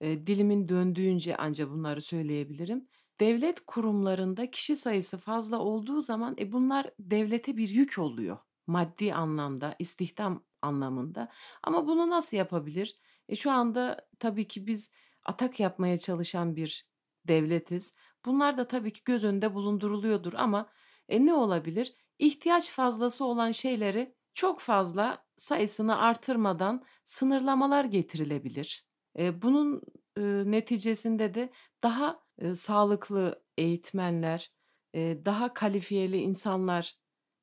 Eee, 0.02 0.28
dilimin 0.28 0.70
döndüğünce 0.70 1.38
anca 1.38 1.70
bunları 1.70 2.02
söyleyebilirim. 2.02 2.88
Devlet 3.20 3.66
kurumlarında 3.66 4.52
kişi 4.52 4.76
sayısı 4.76 5.18
fazla 5.18 5.60
olduğu 5.60 6.02
zaman, 6.02 6.36
e, 6.40 6.52
bunlar 6.52 6.92
devlete 7.00 7.58
bir 7.58 7.70
yük 7.70 8.00
oluyor. 8.00 8.38
Maddi 8.68 9.14
anlamda, 9.14 9.76
istihdam 9.80 10.44
anlamında. 10.66 11.32
Ama 11.64 11.88
bunu 11.88 12.10
nasıl 12.10 12.38
yapabilir? 12.38 12.96
E, 13.30 13.36
şu 13.36 13.52
anda 13.52 14.10
tabii 14.20 14.48
ki 14.48 14.68
biz 14.68 14.92
atak 15.26 15.60
yapmaya 15.60 15.98
çalışan 15.98 16.56
bir 16.56 16.88
devletiz. 17.26 17.96
Bunlar 18.26 18.58
da 18.58 18.68
tabii 18.68 18.94
ki 18.94 19.02
göz 19.06 19.24
önünde 19.24 19.54
bulunduruluyordur 19.54 20.34
ama, 20.34 20.70
e, 21.10 21.26
ne 21.26 21.34
olabilir? 21.34 21.96
İhtiyaç 22.20 22.72
fazlası 22.72 23.26
olan 23.26 23.52
şeyleri 23.52 24.16
çok 24.34 24.60
fazla 24.60 25.26
sayısını 25.38 25.98
artırmadan 25.98 26.84
sınırlamalar 27.04 27.86
getirilebilir. 27.86 28.88
Eee, 29.18 29.42
bunun, 29.42 29.82
ııı, 30.20 30.52
neticesinde 30.52 31.34
de 31.34 31.50
daha, 31.84 32.20
ııı, 32.42 32.56
sağlıklı 32.56 33.44
eğitmenler, 33.58 34.52
eee, 34.94 35.26
daha 35.26 35.54
kalifiyeli 35.54 36.18
insanlar 36.18 36.96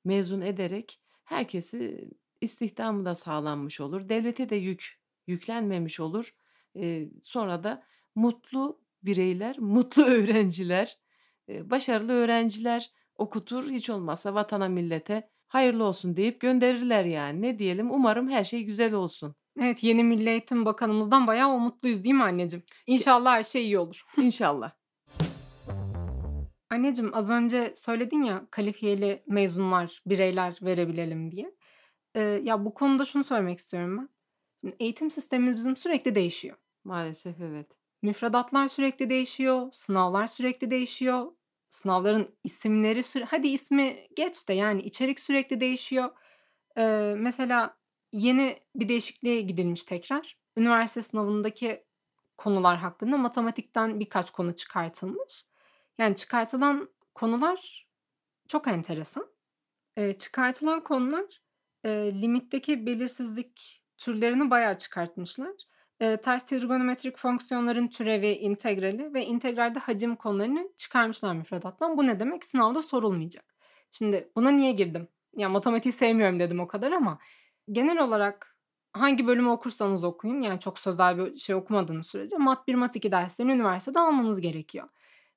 mezun 0.04 0.40
ederek 0.40 1.00
herkesi 1.24 2.10
istihdamı 2.42 3.04
da 3.04 3.14
sağlanmış 3.14 3.80
olur. 3.80 4.08
Devlete 4.08 4.50
de 4.50 4.56
yük 4.56 4.98
yüklenmemiş 5.26 6.00
olur. 6.00 6.34
Eee, 6.74 7.10
sonra 7.22 7.64
da 7.64 7.82
mutlu 8.14 8.80
bireyler, 9.02 9.58
mutlu 9.58 10.02
öğrenciler, 10.06 10.98
eee, 11.48 11.70
başarılı 11.70 12.12
öğrenciler 12.12 12.90
okutur. 13.16 13.70
Hiç 13.70 13.90
olmazsa 13.90 14.34
vatana 14.34 14.68
millete 14.68 15.28
hayırlı 15.48 15.84
olsun 15.84 16.16
deyip 16.16 16.40
gönderirler 16.40 17.04
yani. 17.04 17.42
Ne 17.42 17.58
diyelim? 17.58 17.90
Umarım 17.90 18.28
her 18.28 18.44
şey 18.44 18.64
güzel 18.64 18.94
olsun. 18.94 19.34
Evet, 19.60 19.84
yeni 19.84 20.04
Milli 20.04 20.28
Eğitim 20.28 20.64
Bakanımızdan 20.64 21.26
bayağı 21.26 21.50
umutluyuz 21.50 22.04
değil 22.04 22.14
mi 22.14 22.22
anneciğim? 22.22 22.62
İnşallah 22.86 23.32
her 23.32 23.42
şey 23.42 23.62
iyi 23.64 23.78
olur. 23.78 24.04
İnşallah. 24.16 24.70
Anneciğim 26.70 27.14
az 27.14 27.30
önce 27.30 27.72
söyledin 27.76 28.22
ya 28.22 28.46
kalifiyeli 28.50 29.22
mezunlar, 29.26 30.02
bireyler 30.06 30.58
verebilelim 30.62 31.32
diye. 31.32 31.54
Eee, 32.16 32.40
ya 32.44 32.64
bu 32.64 32.74
konuda 32.74 33.04
şunu 33.04 33.24
söylemek 33.24 33.58
istiyorum 33.58 33.98
ben. 33.98 34.08
Şimdi 34.60 34.76
eğitim 34.80 35.10
sistemimiz 35.10 35.56
bizim 35.56 35.76
sürekli 35.76 36.14
değişiyor. 36.14 36.56
Maalesef 36.84 37.40
evet. 37.40 37.66
Müfredatlar 38.02 38.68
sürekli 38.68 39.10
değişiyor, 39.10 39.68
sınavlar 39.72 40.26
sürekli 40.26 40.70
değişiyor. 40.70 41.32
Sınavların 41.68 42.36
isimleri 42.44 43.02
süre 43.02 43.24
hadi 43.24 43.48
ismi 43.48 44.06
geç 44.16 44.48
de 44.48 44.52
yani 44.54 44.82
içerik 44.82 45.20
sürekli 45.20 45.60
değişiyor. 45.60 46.10
Eee, 46.76 47.14
mesela 47.18 47.76
yeni 48.12 48.58
bir 48.76 48.88
değişikliğe 48.88 49.40
gidilmiş 49.40 49.84
tekrar. 49.84 50.38
Üniversite 50.56 51.02
sınavındaki 51.02 51.84
konular 52.38 52.76
hakkında 52.78 53.18
matematikten 53.18 54.00
birkaç 54.00 54.30
konu 54.30 54.56
çıkartılmış. 54.56 55.44
Yani 55.98 56.16
çıkartılan 56.16 56.88
konular 57.14 57.88
çok 58.48 58.68
enteresan. 58.68 59.26
Eee, 59.96 60.18
çıkartılan 60.18 60.84
konular, 60.84 61.41
eee, 61.84 62.22
limitteki 62.22 62.86
belirsizlik 62.86 63.82
türlerini 63.98 64.50
bayağı 64.50 64.78
çıkartmışlar. 64.78 65.50
Eee, 66.00 66.16
ters 66.20 66.46
trigonometrik 66.46 67.18
fonksiyonların 67.18 67.88
türevi, 67.88 68.28
integrali 68.32 69.14
ve 69.14 69.26
integralde 69.26 69.78
hacim 69.78 70.16
konularını 70.16 70.68
çıkarmışlar 70.76 71.34
müfredattan. 71.34 71.98
Bu 71.98 72.06
ne 72.06 72.20
demek? 72.20 72.44
Sınavda 72.44 72.82
sorulmayacak. 72.82 73.44
Şimdi 73.92 74.30
buna 74.36 74.50
niye 74.50 74.72
girdim? 74.72 75.08
Ya 75.36 75.48
matematiği 75.48 75.92
sevmiyorum 75.92 76.40
dedim 76.40 76.60
o 76.60 76.68
kadar 76.68 76.92
ama 76.92 77.18
genel 77.72 77.98
olarak 78.04 78.56
hangi 78.92 79.26
bölümü 79.26 79.48
okursanız 79.48 80.04
okuyun, 80.04 80.40
yani 80.42 80.60
çok 80.60 80.78
sözel 80.78 81.18
bir 81.18 81.36
şey 81.36 81.54
okumadığınız 81.54 82.06
sürece 82.06 82.36
mat 82.38 82.68
1, 82.68 82.74
mat 82.74 82.96
2 82.96 83.12
derslerini 83.12 83.52
üniversitede 83.52 83.98
almanız 84.00 84.40
gerekiyor. 84.40 84.88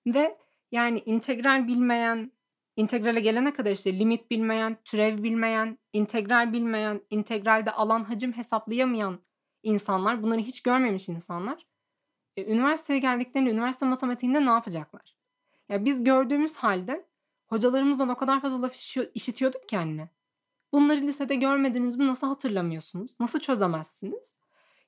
Ve 0.07 0.37
yani 0.71 1.03
integral 1.05 1.67
bilmeyen, 1.67 2.31
integrale 2.75 3.19
gelene 3.19 3.53
kadar 3.53 3.71
işte 3.71 3.99
limit 3.99 4.31
bilmeyen, 4.31 4.77
türev 4.85 5.23
bilmeyen, 5.23 5.77
integral 5.93 6.53
bilmeyen, 6.53 7.01
integralde 7.09 7.71
alan 7.71 8.03
hacim 8.03 8.33
hesaplayamayan 8.33 9.19
insanlar, 9.63 10.23
bunları 10.23 10.39
hiç 10.39 10.61
görmemiş 10.61 11.09
insanlar, 11.09 11.65
e, 12.37 12.53
üniversiteye 12.53 12.99
geldiklerinde 12.99 13.51
üniversite 13.51 13.85
matematiğinde 13.85 14.45
ne 14.45 14.49
yapacaklar? 14.49 15.15
Ya 15.69 15.85
biz 15.85 16.03
gördüğümüz 16.03 16.55
halde 16.55 17.05
hocalarımızdan 17.47 18.09
o 18.09 18.15
kadar 18.15 18.41
fazla 18.41 18.61
laf 18.61 18.75
işi 18.75 19.11
işitiyorduk 19.13 19.69
ki 19.69 19.77
anne. 19.77 20.09
Bunları 20.73 21.01
lisede 21.01 21.35
görmediniz 21.35 21.95
mi 21.95 22.07
nasıl 22.07 22.27
hatırlamıyorsunuz? 22.27 23.15
Nasıl 23.19 23.39
çözemezsiniz? 23.39 24.37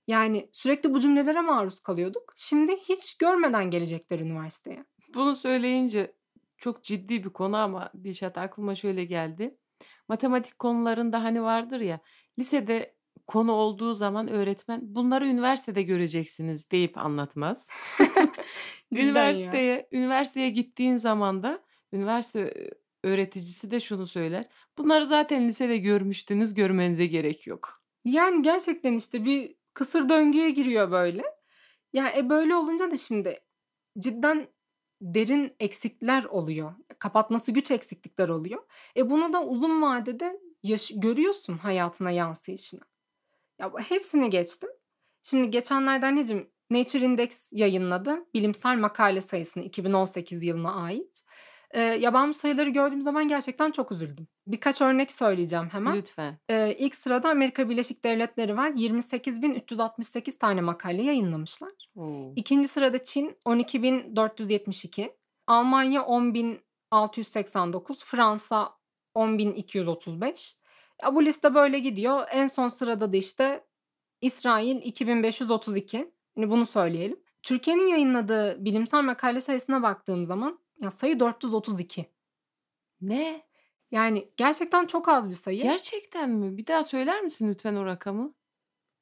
Yani 0.07 0.49
sürekli 0.51 0.93
bu 0.93 0.99
cümlelere 0.99 1.41
maruz 1.41 1.79
kalıyorduk. 1.79 2.33
Şimdi 2.35 2.77
hiç 2.77 3.17
görmeden 3.17 3.71
gelecekler 3.71 4.19
üniversiteye. 4.19 4.85
Bunu 5.13 5.35
söyleyince 5.35 6.16
çok 6.57 6.83
ciddi 6.83 7.23
bir 7.23 7.29
konu 7.29 7.57
ama 7.57 7.91
Dilşat 8.03 8.37
aklıma 8.37 8.75
şöyle 8.75 9.05
geldi. 9.05 9.57
Matematik 10.07 10.59
konularında 10.59 11.23
hani 11.23 11.43
vardır 11.43 11.79
ya 11.79 11.99
lisede 12.39 12.97
konu 13.27 13.51
olduğu 13.51 13.93
zaman 13.93 14.27
öğretmen 14.27 14.81
bunları 14.83 15.27
üniversitede 15.27 15.83
göreceksiniz 15.83 16.71
deyip 16.71 16.97
anlatmaz. 16.97 17.69
üniversiteye 18.91 19.87
üniversiteye 19.91 20.49
gittiğin 20.49 20.95
zaman 20.95 21.43
da 21.43 21.63
üniversite 21.93 22.69
öğreticisi 23.03 23.71
de 23.71 23.79
şunu 23.79 24.07
söyler. 24.07 24.45
Bunları 24.77 25.05
zaten 25.05 25.47
lisede 25.47 25.77
görmüştünüz, 25.77 26.53
görmenize 26.53 27.05
gerek 27.05 27.47
yok. 27.47 27.81
Yani 28.05 28.41
gerçekten 28.41 28.93
işte 28.93 29.25
bir 29.25 29.55
kısır 29.73 30.09
döngüye 30.09 30.49
giriyor 30.49 30.91
böyle. 30.91 31.23
Ya 31.93 32.11
e 32.17 32.29
böyle 32.29 32.55
olunca 32.55 32.91
da 32.91 32.97
şimdi 32.97 33.39
cidden 33.99 34.47
derin 35.01 35.55
eksikler 35.59 36.23
oluyor. 36.23 36.73
Kapatması 36.99 37.51
güç 37.51 37.71
eksiklikler 37.71 38.29
oluyor. 38.29 38.63
E 38.97 39.09
bunu 39.09 39.33
da 39.33 39.43
uzun 39.45 39.81
vadede 39.81 40.39
yaş- 40.63 40.91
görüyorsun 40.95 41.57
hayatına 41.57 42.11
yansıyışını. 42.11 42.81
Ya 43.59 43.71
hepsini 43.89 44.29
geçtim. 44.29 44.69
Şimdi 45.23 45.49
geçenlerde 45.49 46.05
anneciğim 46.05 46.49
Nature 46.71 47.05
Index 47.05 47.49
yayınladı. 47.53 48.25
Bilimsel 48.33 48.77
makale 48.77 49.21
sayısını 49.21 49.63
2018 49.63 50.43
yılına 50.43 50.73
ait. 50.75 51.23
Ee, 51.71 51.79
ya 51.81 52.13
ben 52.13 52.29
bu 52.29 52.33
sayıları 52.33 52.69
gördüğüm 52.69 53.01
zaman 53.01 53.27
gerçekten 53.27 53.71
çok 53.71 53.91
üzüldüm. 53.91 54.27
Birkaç 54.47 54.81
örnek 54.81 55.11
söyleyeceğim 55.11 55.69
hemen. 55.71 55.97
Lütfen. 55.97 56.39
Ee, 56.49 56.75
ilk 56.79 56.95
sırada 56.95 57.29
Amerika 57.29 57.69
Birleşik 57.69 58.03
Devletleri 58.03 58.57
var. 58.57 58.69
28.368 58.69 60.37
tane 60.37 60.61
makale 60.61 61.03
yayınlamışlar. 61.03 61.71
Oo. 61.95 62.33
İkinci 62.35 62.67
sırada 62.67 63.03
Çin 63.03 63.37
12.472. 63.45 65.11
Almanya 65.47 66.01
10.689. 66.01 68.05
Fransa 68.05 68.69
10.235. 69.15 70.53
Ya 71.03 71.15
bu 71.15 71.25
liste 71.25 71.55
böyle 71.55 71.79
gidiyor. 71.79 72.27
En 72.31 72.47
son 72.47 72.67
sırada 72.67 73.13
da 73.13 73.17
işte 73.17 73.63
İsrail 74.21 74.81
2532. 74.81 76.11
Hani 76.35 76.49
bunu 76.49 76.65
söyleyelim. 76.65 77.19
Türkiye'nin 77.43 77.87
yayınladığı 77.87 78.65
bilimsel 78.65 79.01
makale 79.01 79.41
sayısına 79.41 79.83
baktığım 79.83 80.25
zaman 80.25 80.59
ya 80.81 80.91
sayı 80.91 81.19
432. 81.19 82.05
Ne? 83.01 83.46
Yani 83.91 84.31
gerçekten 84.37 84.85
çok 84.85 85.09
az 85.09 85.29
bir 85.29 85.35
sayı. 85.35 85.61
Gerçekten 85.61 86.29
mi? 86.29 86.57
Bir 86.57 86.67
daha 86.67 86.83
söyler 86.83 87.21
misin 87.21 87.49
lütfen 87.49 87.75
o 87.75 87.85
rakamı? 87.85 88.33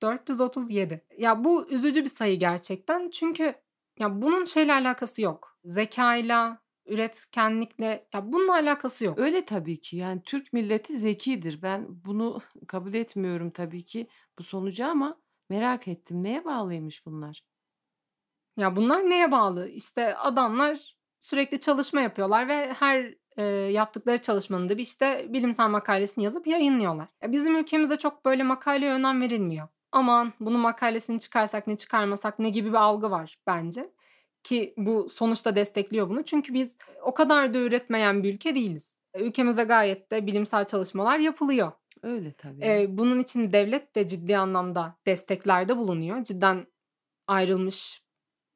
437. 0.01 1.05
Ya 1.17 1.43
bu 1.43 1.69
üzücü 1.69 2.03
bir 2.03 2.09
sayı 2.09 2.39
gerçekten. 2.39 3.09
Çünkü 3.09 3.55
ya 3.99 4.21
bunun 4.21 4.45
şeyle 4.45 4.73
alakası 4.73 5.21
yok. 5.21 5.57
Zekayla, 5.63 6.61
üretkenlikle 6.85 8.07
ya 8.13 8.33
bununla 8.33 8.53
alakası 8.53 9.05
yok. 9.05 9.19
Öyle 9.19 9.45
tabii 9.45 9.79
ki. 9.79 9.97
Yani 9.97 10.21
Türk 10.25 10.53
milleti 10.53 10.97
zekidir. 10.97 11.61
Ben 11.61 11.85
bunu 12.05 12.39
kabul 12.67 12.93
etmiyorum 12.93 13.49
tabii 13.49 13.83
ki 13.83 14.07
bu 14.39 14.43
sonucu 14.43 14.85
ama 14.85 15.17
merak 15.49 15.87
ettim. 15.87 16.23
Neye 16.23 16.45
bağlıymış 16.45 17.05
bunlar? 17.05 17.43
Ya 18.57 18.75
bunlar 18.75 19.09
neye 19.09 19.31
bağlı? 19.31 19.69
İşte 19.69 20.15
adamlar 20.15 20.95
sürekli 21.19 21.59
çalışma 21.59 22.01
yapıyorlar 22.01 22.47
ve 22.47 22.73
her 22.73 23.15
e, 23.37 23.43
yaptıkları 23.43 24.17
çalışmanın 24.17 24.69
da 24.69 24.77
bir 24.77 24.83
işte 24.83 25.25
bilimsel 25.29 25.69
makalesini 25.69 26.23
yazıp 26.23 26.47
yayınlıyorlar. 26.47 27.07
Ya 27.21 27.31
bizim 27.31 27.57
ülkemizde 27.57 27.97
çok 27.97 28.25
böyle 28.25 28.43
makaleye 28.43 28.91
önem 28.91 29.21
verilmiyor. 29.21 29.67
Aman 29.91 30.33
bunun 30.39 30.59
makalesini 30.59 31.19
çıkarsak 31.19 31.67
ne 31.67 31.77
çıkarmasak 31.77 32.39
ne 32.39 32.49
gibi 32.49 32.69
bir 32.69 32.77
algı 32.77 33.11
var 33.11 33.35
bence. 33.47 33.91
Ki 34.43 34.73
bu 34.77 35.09
sonuçta 35.09 35.55
destekliyor 35.55 36.09
bunu. 36.09 36.23
Çünkü 36.23 36.53
biz 36.53 36.77
o 37.01 37.13
kadar 37.13 37.53
da 37.53 37.57
üretmeyen 37.57 38.23
bir 38.23 38.33
ülke 38.33 38.55
değiliz. 38.55 38.97
Ülkemize 39.15 39.63
gayet 39.63 40.11
de 40.11 40.27
bilimsel 40.27 40.65
çalışmalar 40.65 41.19
yapılıyor. 41.19 41.71
Öyle 42.03 42.33
tabii. 42.33 42.65
Ee, 42.65 42.85
bunun 42.89 43.19
için 43.19 43.53
devlet 43.53 43.95
de 43.95 44.07
ciddi 44.07 44.37
anlamda 44.37 44.95
desteklerde 45.05 45.77
bulunuyor. 45.77 46.23
Cidden 46.23 46.67
ayrılmış 47.27 48.01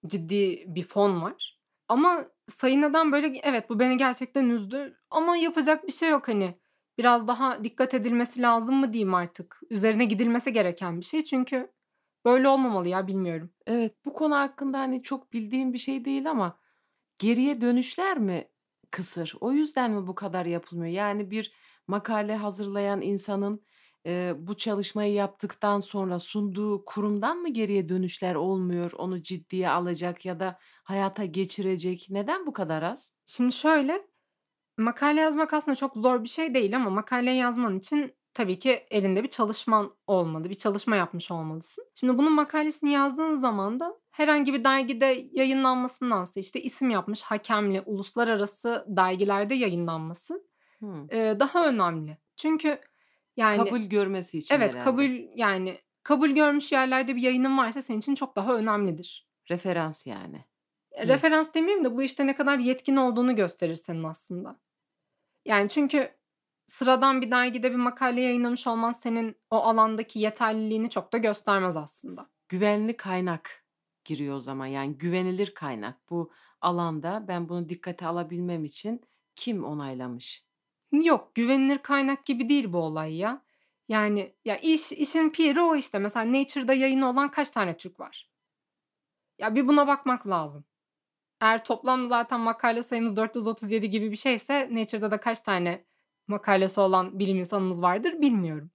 ciddi 0.08 0.64
bir 0.68 0.84
fon 0.84 1.22
var. 1.22 1.59
Ama 1.90 2.26
sayı 2.48 2.82
neden 2.82 3.12
böyle 3.12 3.40
evet 3.44 3.70
bu 3.70 3.80
beni 3.80 3.98
gerçekten 3.98 4.50
üzdü 4.50 4.98
ama 5.10 5.38
yapacak 5.38 5.88
bir 5.88 5.92
şey 5.92 6.10
yok 6.10 6.28
hani. 6.28 6.60
Biraz 6.98 7.28
daha 7.28 7.64
dikkat 7.64 7.94
edilmesi 7.94 8.42
lazım 8.42 8.76
mı 8.76 8.94
diyeyim 8.94 9.14
artık. 9.16 9.62
Üzerine 9.70 10.06
gidilmesi 10.06 10.54
gereken 10.54 11.00
bir 11.00 11.06
şey 11.06 11.24
çünkü 11.24 11.72
böyle 12.26 12.48
olmamalı 12.48 12.88
ya 12.88 13.08
bilmiyorum. 13.08 13.52
Evet 13.68 13.94
bu 14.06 14.14
konu 14.14 14.36
hakkında 14.36 14.80
hani 14.80 15.04
çok 15.04 15.34
bildiğim 15.34 15.74
bir 15.74 15.78
şey 15.78 16.06
değil 16.06 16.30
ama 16.30 16.60
geriye 17.20 17.62
dönüşler 17.62 18.18
mi 18.20 18.48
kısır? 18.92 19.36
O 19.42 19.52
yüzden 19.52 19.92
mi 19.92 20.08
bu 20.08 20.16
kadar 20.16 20.46
yapılmıyor? 20.46 20.94
Yani 20.94 21.32
bir 21.32 21.54
makale 21.88 22.36
hazırlayan 22.36 23.02
insanın 23.02 23.64
e, 24.06 24.34
bu 24.38 24.58
çalışmayı 24.58 25.14
yaptıktan 25.14 25.80
sonra 25.80 26.20
sunduğu 26.20 26.86
kurumdan 26.86 27.38
mı 27.38 27.50
geriye 27.54 27.90
dönüşler 27.90 28.36
olmuyor? 28.36 28.92
Onu 28.98 29.22
ciddiye 29.22 29.70
alacak 29.70 30.26
ya 30.26 30.40
da 30.40 30.60
hayata 30.84 31.26
geçirecek. 31.26 32.08
Neden 32.10 32.46
bu 32.46 32.54
kadar 32.54 32.84
az? 32.84 33.18
Şimdi 33.26 33.52
şöyle 33.52 34.08
makale 34.78 35.22
yazmak 35.22 35.54
aslında 35.54 35.76
çok 35.76 35.98
zor 35.98 36.24
bir 36.24 36.30
şey 36.30 36.54
değil 36.54 36.76
ama 36.76 36.90
makale 36.90 37.32
yazman 37.32 37.78
için 37.78 38.16
tabii 38.34 38.60
ki 38.60 38.88
elinde 38.92 39.24
bir 39.24 39.30
çalışman 39.30 39.96
olmalı. 40.08 40.50
Bir 40.50 40.56
çalışma 40.56 40.96
yapmış 40.96 41.32
olmalısın. 41.32 41.86
Şimdi 41.96 42.18
bunun 42.18 42.34
makalesini 42.34 42.92
yazdığın 42.92 43.36
zaman 43.36 43.80
da 43.80 43.96
herhangi 44.12 44.54
bir 44.54 44.64
dergide 44.64 45.30
yayınlanmasındansa 45.32 46.40
işte 46.40 46.62
isim 46.62 46.90
yapmış 46.90 47.24
hakemli 47.24 47.82
uluslararası 47.86 48.86
dergilerde 48.88 49.56
yayınlanması 49.56 50.44
Hmm. 50.80 51.10
e, 51.12 51.38
daha 51.40 51.68
önemli. 51.70 52.18
Çünkü 52.38 52.80
yani 53.40 53.58
Kabul 53.58 53.80
görmesi 53.80 54.38
için 54.38 54.56
evet 54.56 54.76
herhalde. 54.76 54.84
kabul 54.84 55.10
yani 55.36 55.78
kabul 56.04 56.30
görmüş 56.30 56.72
yerlerde 56.72 57.16
bir 57.16 57.22
yayının 57.22 57.58
varsa 57.58 57.82
senin 57.82 58.00
için 58.00 58.16
çok 58.16 58.36
daha 58.36 58.56
önemlidir. 58.56 59.28
Referans 59.52 60.08
yani. 60.08 60.46
E, 60.92 61.04
Hı. 61.04 61.08
Referans 61.08 61.54
demeyeyim 61.54 61.86
de 61.86 61.96
bu 61.96 62.04
işte 62.04 62.28
ne 62.28 62.36
kadar 62.36 62.58
yetkin 62.58 62.96
olduğunu 62.96 63.36
gösterir 63.36 63.76
senin 63.76 64.04
aslında. 64.04 64.60
Yani 65.46 65.70
çünkü 65.70 66.12
sıradan 66.68 67.22
bir 67.22 67.32
dergide 67.32 67.72
bir 67.72 67.76
makale 67.76 68.22
yayınlamış 68.22 68.68
olman 68.68 68.92
senin 68.92 69.36
o 69.50 69.58
alandaki 69.58 70.20
yeterliliğini 70.20 70.90
çok 70.90 71.14
da 71.14 71.18
göstermez 71.18 71.78
aslında. 71.78 72.30
Güvenli 72.50 72.98
kaynak 72.98 73.66
giriyor 74.06 74.36
o 74.36 74.40
zaman. 74.40 74.66
Yani 74.66 74.98
güvenilir 74.98 75.54
kaynak. 75.54 76.10
Bu 76.10 76.32
alanda 76.62 77.26
ben 77.28 77.50
bunu 77.50 77.70
dikkate 77.70 78.08
alabilmem 78.08 78.66
için 78.66 79.02
kim 79.36 79.64
onaylamış? 79.64 80.49
Yok, 80.92 81.36
güvenilir 81.36 81.78
kaynak 81.78 82.26
gibi 82.26 82.50
değil 82.50 82.74
bu 82.74 82.78
olay 82.78 83.16
ya. 83.16 83.42
Yani 83.88 84.36
ya 84.46 84.58
iş 84.58 84.92
işin 84.92 85.30
piri 85.30 85.62
o 85.62 85.76
işte. 85.76 86.00
Mesela 86.00 86.34
Nature'da 86.34 86.74
yayını 86.74 87.10
olan 87.10 87.32
kaç 87.32 87.50
tane 87.50 87.78
Türk 87.78 88.00
var? 88.00 88.30
Ya 89.40 89.56
bir 89.56 89.68
buna 89.68 89.88
bakmak 89.88 90.28
lazım. 90.28 90.66
Eğer 91.42 91.64
toplam 91.64 92.08
zaten 92.08 92.40
makale 92.40 92.84
sayımız 92.84 93.16
437 93.16 93.90
gibi 93.90 94.12
bir 94.12 94.16
şeyse 94.16 94.70
Nature'da 94.72 95.12
da 95.12 95.20
kaç 95.20 95.42
tane 95.42 95.86
makalesi 96.28 96.82
olan 96.82 97.20
bilim 97.20 97.40
insanımız 97.40 97.82
vardır 97.82 98.22
bilmiyorum. 98.22 98.72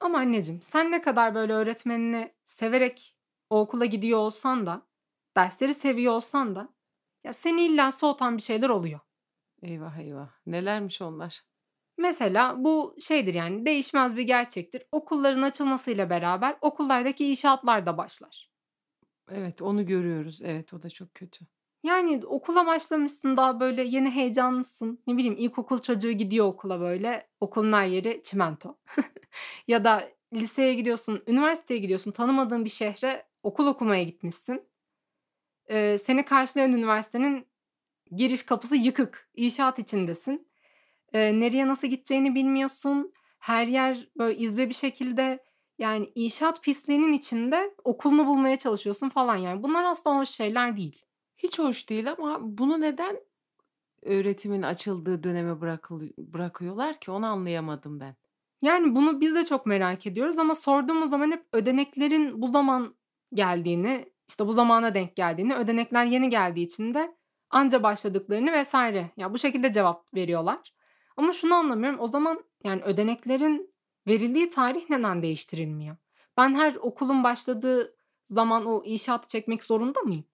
Ama 0.00 0.18
anneciğim 0.18 0.62
sen 0.62 0.92
ne 0.92 1.02
kadar 1.02 1.34
böyle 1.34 1.52
öğretmenini 1.52 2.34
severek 2.44 3.16
o 3.50 3.60
okula 3.60 3.84
gidiyor 3.84 4.18
olsan 4.18 4.66
da 4.66 4.82
dersleri 5.36 5.74
seviyor 5.74 6.12
olsan 6.12 6.56
da 6.56 6.68
ya 7.24 7.32
seni 7.32 7.62
illa 7.62 7.92
soğutan 7.92 8.36
bir 8.36 8.42
şeyler 8.42 8.68
oluyor. 8.68 9.00
Eyvah 9.62 9.98
eyvah. 9.98 10.28
Nelermiş 10.46 11.02
onlar? 11.02 11.42
Mesela 11.98 12.64
bu 12.64 12.96
şeydir 13.00 13.34
yani 13.34 13.66
değişmez 13.66 14.16
bir 14.16 14.22
gerçektir. 14.22 14.82
Okulların 14.92 15.42
açılmasıyla 15.42 16.10
beraber 16.10 16.58
okullardaki 16.60 17.30
inşaatlar 17.30 17.86
da 17.86 17.98
başlar. 17.98 18.50
Evet 19.30 19.62
onu 19.62 19.86
görüyoruz. 19.86 20.40
Evet 20.44 20.74
o 20.74 20.82
da 20.82 20.88
çok 20.88 21.14
kötü. 21.14 21.46
Yani 21.82 22.26
okula 22.26 22.66
başlamışsın 22.66 23.36
daha 23.36 23.60
böyle 23.60 23.82
yeni 23.82 24.10
heyecanlısın. 24.10 25.02
Ne 25.06 25.16
bileyim 25.16 25.36
ilkokul 25.38 25.78
çocuğu 25.78 26.12
gidiyor 26.12 26.46
okula 26.46 26.80
böyle. 26.80 27.28
Okulun 27.40 27.72
her 27.72 27.86
yeri 27.86 28.22
çimento. 28.22 28.78
ya 29.68 29.84
da 29.84 30.08
liseye 30.34 30.74
gidiyorsun, 30.74 31.22
üniversiteye 31.26 31.80
gidiyorsun. 31.80 32.12
Tanımadığın 32.12 32.64
bir 32.64 32.70
şehre 32.70 33.26
okul 33.42 33.66
okumaya 33.66 34.02
gitmişsin. 34.02 34.68
Ee, 35.70 35.98
seni 35.98 36.24
karşılayan 36.24 36.72
üniversitenin 36.72 37.46
giriş 38.16 38.42
kapısı 38.42 38.76
yıkık. 38.76 39.30
İnşaat 39.34 39.78
içindesin. 39.78 40.48
Ee, 41.12 41.40
nereye 41.40 41.66
nasıl 41.66 41.88
gideceğini 41.88 42.34
bilmiyorsun. 42.34 43.12
Her 43.38 43.66
yer 43.66 44.08
böyle 44.18 44.38
izbe 44.38 44.68
bir 44.68 44.74
şekilde 44.74 45.44
yani 45.78 46.12
inşaat 46.14 46.62
pisliğinin 46.62 47.12
içinde 47.12 47.74
okulunu 47.84 48.26
bulmaya 48.26 48.56
çalışıyorsun 48.56 49.08
falan 49.08 49.36
yani. 49.36 49.62
Bunlar 49.62 49.84
asla 49.84 50.18
hoş 50.18 50.28
şeyler 50.28 50.76
değil. 50.76 51.02
Hiç 51.36 51.58
hoş 51.58 51.88
değil 51.88 52.10
ama 52.12 52.38
bunu 52.40 52.80
neden 52.80 53.16
öğretimin 54.02 54.62
açıldığı 54.62 55.22
döneme 55.22 55.60
bırakılı- 55.60 56.12
bırakıyorlar 56.18 57.00
ki 57.00 57.10
onu 57.10 57.26
anlayamadım 57.26 58.00
ben. 58.00 58.16
Yani, 58.62 58.96
bunu 58.96 59.20
biz 59.20 59.34
de 59.34 59.44
çok 59.44 59.66
merak 59.66 60.06
ediyoruz 60.06 60.38
ama 60.38 60.54
sorduğumuz 60.54 61.10
zaman 61.10 61.30
hep 61.30 61.46
ödeneklerin 61.52 62.42
bu 62.42 62.48
zaman 62.48 62.96
geldiğini, 63.34 64.04
işte, 64.28 64.46
bu 64.46 64.52
zamana 64.52 64.94
denk 64.94 65.16
geldiğini, 65.16 65.54
ödenekler 65.54 66.04
yeni 66.04 66.30
geldiği 66.30 66.62
için 66.62 66.94
de 66.94 67.16
anca 67.50 67.82
başladıklarını 67.82 68.62
vs. 68.62 68.74
ya, 69.16 69.34
bu 69.34 69.38
şekilde 69.38 69.72
cevap 69.72 70.14
veriyorlar. 70.14 70.74
Ama 71.16 71.32
şunu 71.32 71.54
anlamıyorum, 71.54 72.00
o 72.00 72.06
zaman, 72.06 72.44
yani, 72.64 72.82
ödeneklerin 72.82 73.74
verildiği 74.06 74.48
tarih 74.48 74.90
neden 74.90 75.22
değiştirilmiyor? 75.22 75.96
Ben 76.36 76.54
her 76.54 76.74
okulun 76.74 77.24
başladığı 77.24 77.96
zaman 78.26 78.66
o 78.66 78.82
inşaatı 78.84 79.28
çekmek 79.28 79.62
zorunda 79.62 80.00
mıyım? 80.00 80.24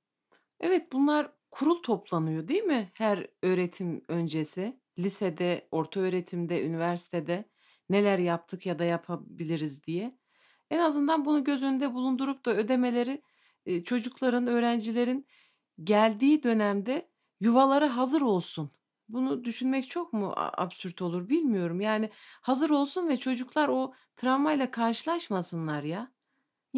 Evet, 0.60 0.92
bunlar 0.92 1.32
kurul 1.50 1.82
toplanıyor, 1.82 2.48
değil 2.48 2.62
mi? 2.62 2.90
Her 2.94 3.26
öğretim 3.42 4.02
öncesi. 4.08 4.80
Lisede, 4.98 5.68
ortaöğretimde, 5.70 6.66
üniversitede 6.66 7.44
neler 7.88 8.18
yaptık 8.18 8.66
ya 8.66 8.78
da 8.78 8.84
yapabiliriz 8.84 9.84
diye. 9.84 10.18
En 10.70 10.78
azından 10.78 11.24
bunu 11.24 11.44
göz 11.44 11.62
önünde 11.62 11.94
bulundurup 11.94 12.44
da 12.44 12.56
ödemeleri, 12.56 13.22
çocukların, 13.84 14.46
öğrencilerin 14.46 15.26
geldiği 15.84 16.42
dönemde 16.42 17.10
yuvaları 17.40 17.86
hazır 17.86 18.20
olsun. 18.20 18.70
Bunu 19.08 19.44
düşünmek 19.44 19.88
çok 19.88 20.12
mu 20.12 20.32
absürt 20.36 21.02
olur 21.02 21.28
bilmiyorum. 21.28 21.80
Yani 21.80 22.10
hazır 22.42 22.70
olsun 22.70 23.08
ve 23.08 23.16
çocuklar 23.16 23.68
o 23.68 23.94
travmayla 24.16 24.70
karşılaşmasınlar 24.70 25.82
ya. 25.82 26.12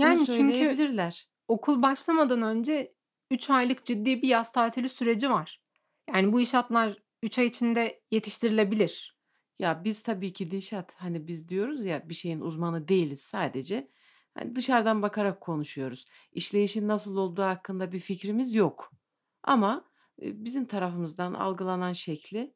Bunu 0.03 0.17
Yani, 0.17 0.27
çünkü 0.31 0.79
söyleyebilirler. 0.79 1.29
okul 1.49 1.83
başlamadan 1.83 2.43
önce 2.43 2.95
3 3.31 3.51
aylık 3.51 3.85
ciddi 3.85 4.23
bir 4.23 4.29
yaz 4.29 4.53
tatili 4.53 4.89
süreci 4.89 5.31
var. 5.31 5.63
Yani, 6.11 6.33
bu 6.33 6.41
inşaatlar 6.41 6.99
3 7.23 7.39
ay 7.39 7.47
içinde 7.47 8.03
yetiştirilebilir. 8.11 9.17
Ya, 9.59 9.85
biz 9.85 10.03
tabii 10.03 10.33
ki 10.33 10.51
Dilşat, 10.51 10.95
hani, 10.99 11.27
biz 11.29 11.49
diyoruz 11.49 11.85
ya, 11.85 12.09
bir 12.09 12.15
şeyin 12.15 12.41
uzmanı 12.41 12.89
değiliz 12.89 13.21
sadece. 13.23 13.89
Hani, 14.39 14.57
dışarıdan 14.57 15.03
bakarak 15.03 15.41
konuşuyoruz. 15.41 16.05
İşleyişin 16.33 16.89
nasıl 16.89 17.17
olduğu 17.17 17.43
hakkında 17.43 17.93
bir 17.93 18.01
fikrimiz 18.01 18.55
yok. 18.55 18.93
Ama, 19.43 19.85
bizim 20.19 20.65
tarafımızdan 20.67 21.35
algılanan 21.35 21.93
şekli 21.93 22.55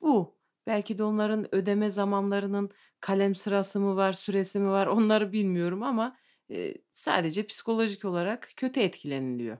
bu. 0.00 0.38
Belki 0.66 0.98
de 0.98 1.04
onların 1.04 1.54
ödeme 1.54 1.90
zamanlarının 1.90 2.70
kalem 3.00 3.34
sırası 3.34 3.80
mı 3.80 3.96
var, 3.96 4.12
süresi 4.12 4.60
mi 4.60 4.68
var 4.70 4.86
onları 4.98 5.32
bilmiyorum 5.32 5.82
ama, 5.82 6.16
sadece 6.90 7.46
psikolojik 7.46 8.04
olarak 8.04 8.48
kötü 8.56 8.80
etkileniliyor. 8.80 9.58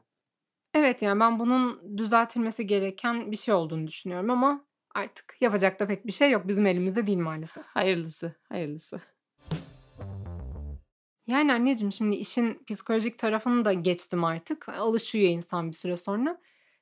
Evet, 0.75 1.03
yani, 1.03 1.21
ben 1.21 1.39
bunun 1.39 1.99
düzeltilmesi 1.99 2.67
gereken 2.67 3.31
bir 3.33 3.37
şey 3.37 3.55
olduğunu 3.55 3.87
düşünüyorum 3.87 4.31
ama 4.31 4.67
artık 4.95 5.37
yapacak 5.41 5.81
da 5.81 5.87
pek 5.87 6.07
bir 6.07 6.13
şey 6.13 6.31
yok. 6.31 6.49
Bizim 6.49 6.67
elimizde 6.67 7.07
değil 7.07 7.19
maalesef. 7.19 7.65
Hayırlısı, 7.67 8.33
hayırlısı. 8.49 9.01
Yani, 11.27 11.53
anneciğim, 11.53 11.93
şimdi 11.93 12.17
işin 12.17 12.63
psikolojik 12.67 13.19
tarafını 13.19 13.65
da 13.65 13.73
geçtim 13.73 14.25
artık. 14.25 14.69
Alışıyor 14.69 15.25
insan 15.29 15.69
bir 15.69 15.77
süre 15.77 15.97
sonra. 15.97 16.41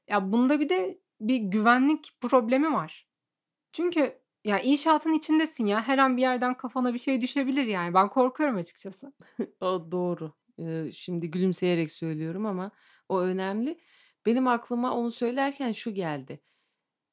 Ya, 0.09 0.33
bunda 0.33 0.61
bir 0.61 0.69
de 0.69 0.99
bir 1.21 1.37
güvenlik 1.37 2.09
problemi 2.21 2.73
var. 2.73 3.09
Çünkü 3.73 4.19
ya, 4.45 4.59
inşaatın 4.61 5.13
içindesin 5.13 5.67
ya, 5.67 5.89
her 5.89 5.99
an 5.99 6.17
bir 6.17 6.23
yerden 6.23 6.57
kafana 6.57 6.95
bir 6.95 6.99
şey 6.99 7.21
düşebilir 7.21 7.67
yani. 7.67 7.95
Ben 7.95 8.09
korkuyorum 8.09 8.57
açıkçası. 8.57 9.13
O 9.61 9.93
doğru. 9.93 10.33
Eee, 10.59 10.91
şimdi 10.93 11.31
gülümseyerek 11.31 11.93
söylüyorum 11.93 12.47
ama 12.47 12.71
o 13.09 13.21
önemli. 13.21 13.79
Benim 14.27 14.49
aklıma 14.49 14.95
onu 14.97 15.11
söylerken 15.11 15.73
şu 15.73 15.95
geldi. 15.95 16.41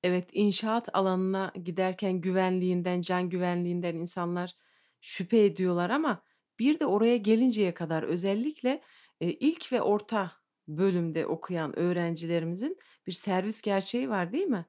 Evet, 0.04 0.30
inşaat 0.34 0.90
alanına 0.96 1.54
giderken 1.64 2.22
güvenliğinden, 2.22 3.02
can 3.02 3.30
güvenliğinden 3.30 3.96
insanlar 3.96 4.56
şüphe 5.02 5.46
ediyorlar 5.46 5.90
ama 5.90 6.24
bir 6.60 6.80
de 6.80 6.86
oraya 6.86 7.18
gelinceye 7.18 7.74
kadar 7.74 8.04
özellikle, 8.04 8.82
eee, 9.22 9.34
ilk 9.40 9.74
ve 9.74 9.82
orta 9.82 10.32
bölümde 10.68 11.26
okuyan 11.26 11.80
öğrencilerimizin 11.80 12.78
bir 13.08 13.12
servis 13.12 13.62
gerçeği 13.62 14.10
var, 14.10 14.34
değil 14.34 14.48
mi? 14.48 14.66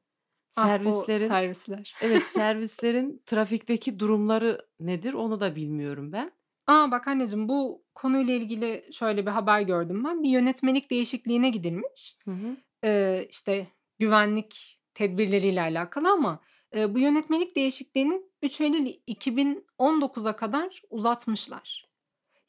Ah, 0.56 0.78
o 0.84 1.08
Servislerin 1.12 1.14
servisler. 1.14 1.96
Evet, 2.00 2.26
servislerin 2.26 3.22
trafikteki 3.26 3.98
durumları 4.00 4.68
nedir 4.80 5.12
onu 5.14 5.40
da 5.40 5.56
bilmiyorum 5.56 6.12
ben. 6.12 6.32
A, 6.66 6.90
bak 6.90 7.08
anneciğim, 7.08 7.48
bu 7.48 7.84
konuyla 7.94 8.34
ilgili 8.34 8.88
şöyle 8.92 9.26
bir 9.26 9.30
haber 9.30 9.60
gördüm 9.62 10.04
ben. 10.04 10.22
Bir 10.22 10.28
yönetmelik 10.30 10.90
değişikliğine 10.90 11.50
gidilmiş. 11.50 12.16
Hı 12.24 12.30
hı. 12.30 12.56
Eee, 12.84 13.26
işte, 13.30 13.66
güvenlik 13.98 14.80
tedbirleriyle 14.94 15.60
alakalı 15.62 16.10
ama, 16.10 16.40
eee, 16.74 16.94
bu 16.94 16.98
yönetmelik 16.98 17.56
değişikliğini 17.56 18.22
3 18.42 18.60
Eylül 18.60 18.92
2019'a 19.06 20.36
kadar 20.36 20.82
uzatmışlar. 20.90 21.88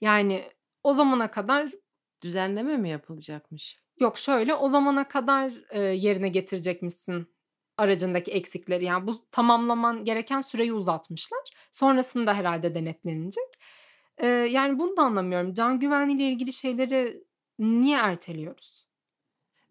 Yani, 0.01 0.43
o 0.83 0.93
zamana 0.93 1.31
kadar 1.31 1.71
Düzenleme 2.23 2.77
mi 2.77 2.89
yapılacakmış? 2.89 3.77
Yok, 3.99 4.17
şöyle, 4.17 4.55
o 4.55 4.67
zamana 4.67 5.07
kadar, 5.07 5.51
eee, 5.73 5.79
yerine 5.81 6.29
getirecekmişsin 6.29 7.27
aracındaki 7.77 8.31
eksikleri. 8.31 8.85
Yani, 8.85 9.07
bu 9.07 9.29
tamamlaman 9.31 10.05
gereken 10.05 10.41
süreyi 10.41 10.73
uzatmışlar. 10.73 11.41
Sonrasında 11.71 12.33
herhâlde 12.33 12.75
denetlenecek. 12.75 13.43
Eee, 14.21 14.27
yani, 14.27 14.79
bunu 14.79 14.97
da 14.97 15.01
anlamıyorum. 15.01 15.53
Can 15.53 15.79
güvenliğiyle 15.79 16.23
ilgili 16.29 16.53
şeyleri 16.53 17.23
niye 17.59 17.97
erteliyoruz? 17.97 18.87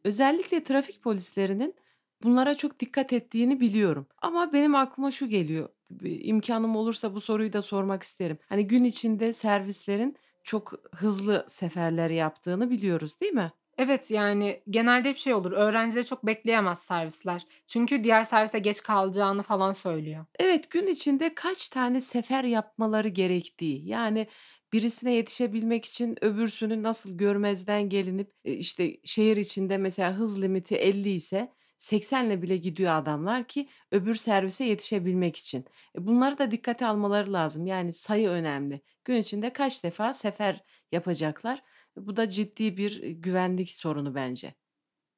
Özellikle 0.05 0.65
trafik 0.65 1.03
polislerinin 1.03 1.75
bunlara 2.23 2.55
çok 2.57 2.81
dikkat 2.81 3.13
ettiğini 3.13 3.61
biliyorum. 3.61 4.07
Ama 4.23 4.53
benim 4.53 4.75
aklıma 4.75 5.11
şu 5.11 5.29
geliyor, 5.29 5.69
bir 5.91 6.25
imkânım 6.25 6.77
olursa 6.77 7.15
bu 7.15 7.21
soruyu 7.21 7.53
da 7.53 7.63
sormak 7.63 8.03
isterim. 8.03 8.39
Hani, 8.49 8.67
gün 8.67 8.85
içinde 8.85 9.33
servislerin 9.33 10.17
çok 10.45 10.73
hızlı 10.95 11.45
seferler 11.49 12.11
yaptığını 12.11 12.71
biliyoruz, 12.71 13.21
değil 13.21 13.33
mi? 13.33 13.53
Evet, 13.79 14.11
yani, 14.11 14.63
genelde 14.71 15.09
hep 15.09 15.17
şey 15.17 15.35
olur, 15.35 15.53
öğrencileri 15.53 16.07
çok 16.07 16.27
bekleyemez 16.27 16.79
servisler. 16.83 17.47
Çünkü 17.67 18.05
diğer 18.05 18.23
servise 18.23 18.59
geç 18.59 18.83
kalacağını 18.83 19.43
falan 19.43 19.73
söylüyor. 19.73 20.27
Evet, 20.39 20.71
gün 20.71 20.87
içinde 20.87 21.35
kaç 21.35 21.69
tane 21.69 22.01
sefer 22.01 22.45
yapmaları 22.45 23.09
gerektiği, 23.09 23.89
yani, 23.89 24.27
birisine 24.73 25.13
yetişebilmek 25.13 25.85
için 25.85 26.25
öbürsünü 26.25 26.83
nasıl 26.83 27.19
görmezden 27.19 27.89
gelinip, 27.89 28.33
eee, 28.45 28.53
işte, 28.55 28.97
şehir 29.05 29.37
içinde 29.37 29.77
mesela 29.77 30.13
hız 30.15 30.43
limiti 30.43 30.77
50 30.77 31.09
ise 31.11 31.53
80'le 31.81 32.43
bile 32.43 32.57
gidiyor 32.57 32.93
adamlar 32.95 33.45
ki 33.49 33.69
öbür 33.93 34.15
servise 34.15 34.65
yetişebilmek 34.65 35.37
için. 35.37 35.65
E, 35.99 36.07
bunları 36.07 36.39
da 36.39 36.51
dikkate 36.51 36.87
almaları 36.87 37.33
lazım. 37.33 37.67
Yani, 37.67 37.93
sayı 37.93 38.29
önemli. 38.29 38.81
Gün 39.05 39.17
içinde 39.17 39.53
kaç 39.53 39.85
defa 39.85 40.13
sefer 40.13 40.65
yapacaklar? 40.93 41.63
Bu 41.97 42.17
da 42.17 42.29
ciddi 42.29 42.77
bir, 42.77 43.03
eee, 43.03 43.13
güvenlik 43.13 43.73
sorunu 43.73 44.15
bence. 44.15 44.55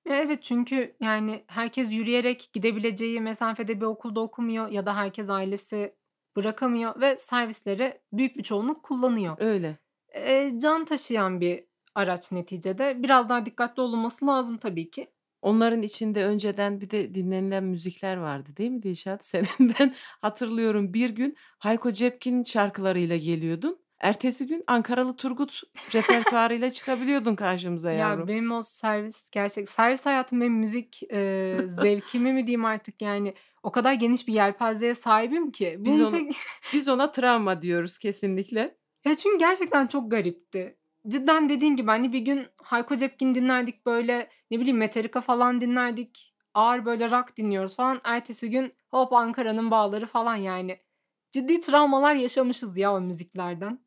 E, 0.07 0.14
evet, 0.14 0.42
çünkü, 0.42 0.96
yani, 1.01 1.44
herkes 1.48 1.92
yürüyerek 1.92 2.51
gidebileceği 2.53 3.20
mesafede 3.20 3.81
bir 3.81 3.87
okulda 3.87 4.20
okumuyor 4.20 4.68
ya 4.70 4.87
da 4.87 4.96
herkes 4.96 5.31
ailesi 5.31 5.94
bırakamıyor 6.37 7.01
ve 7.01 7.18
servisleri 7.18 8.01
büyük 8.12 8.37
bir 8.37 8.42
çoğunluk 8.42 8.83
kullanıyor. 8.83 9.37
Öyle. 9.38 9.79
Eee, 10.14 10.59
can 10.62 10.85
taşıyan 10.85 11.40
bir 11.40 11.64
araç 11.94 12.33
neticede. 12.33 13.03
Biraz 13.03 13.29
daha 13.29 13.46
dikkatli 13.46 13.83
olunması 13.83 14.27
lazım 14.27 14.59
tabii 14.59 14.90
ki. 14.90 15.12
Onların 15.43 15.83
içinde 15.83 16.25
önceden 16.25 16.81
bir 16.81 16.91
de 16.91 17.15
dinlenilen 17.15 17.65
müzikler 17.65 18.17
vardı, 18.17 18.51
değil 18.57 18.71
mi 18.71 18.83
Dilşat? 18.83 19.27
Senin 19.27 19.75
ben 19.81 19.95
hatırlıyorum 20.21 20.95
bir 20.95 21.11
gün 21.11 21.37
Hayko 21.59 21.91
Cepkin'in 21.91 22.43
şarkılarıyla 22.43 23.17
geliyordun. 23.17 23.79
Ertesi 24.01 24.47
gün 24.47 24.65
Ankaralı 24.67 25.17
Turgut 25.17 25.61
repertuarıyla 25.95 26.71
çıkabiliyordun 26.71 27.35
karşımıza 27.35 27.91
Ya, 27.93 27.99
yavrum. 27.99 28.29
benim 28.29 28.53
o 28.53 28.63
servis 28.63 29.31
gerçek 29.31 29.69
servis 29.69 30.07
hayatım 30.07 30.41
benim 30.41 30.53
müzik, 30.55 31.03
eee, 31.03 31.59
zevkimi 31.69 32.33
mi 32.33 32.47
diyeyim 32.47 32.65
artık, 32.65 33.03
yani, 33.03 33.35
o 33.63 33.73
kadar 33.73 33.93
geniş 33.95 34.29
bir 34.29 34.33
yelpazeye 34.33 34.95
sahibim 34.95 35.51
ki. 35.51 35.77
Biz 35.79 36.01
onu 36.01 36.11
tek 36.11 36.33
biz 36.73 36.89
ona 36.89 37.13
travma 37.13 37.63
diyoruz 37.63 37.99
kesinlikle. 37.99 38.77
Ya, 39.07 39.15
çünkü 39.17 39.39
gerçekten 39.39 39.87
çok 39.87 40.11
garipti. 40.11 40.77
Cidden 41.09 41.49
dediğin 41.49 41.77
gibi, 41.77 41.87
hani, 41.91 42.12
bir 42.12 42.19
gün 42.19 42.47
Hayko 42.62 42.97
Cepkin 42.97 43.35
dinlerdik, 43.35 43.87
böyle, 43.87 44.29
ne 44.51 44.61
bileyim, 44.61 44.77
Metallica 44.79 45.21
falan 45.21 45.61
dinlerdik. 45.61 46.35
Ağır, 46.55 46.85
böyle, 46.85 47.11
rock 47.11 47.37
dinliyoruz 47.37 47.77
falan. 47.77 48.01
Ertesi 48.05 48.51
gün 48.51 48.73
hop 48.91 49.12
Ankara'nın 49.12 49.71
Bağları 49.71 50.07
falan, 50.07 50.37
yani. 50.37 50.79
Ciddi 51.33 51.61
travmalar 51.61 52.15
yaşamışız 52.15 52.79
ya 52.79 52.95
o 52.95 53.01
müziklerden. 53.01 53.79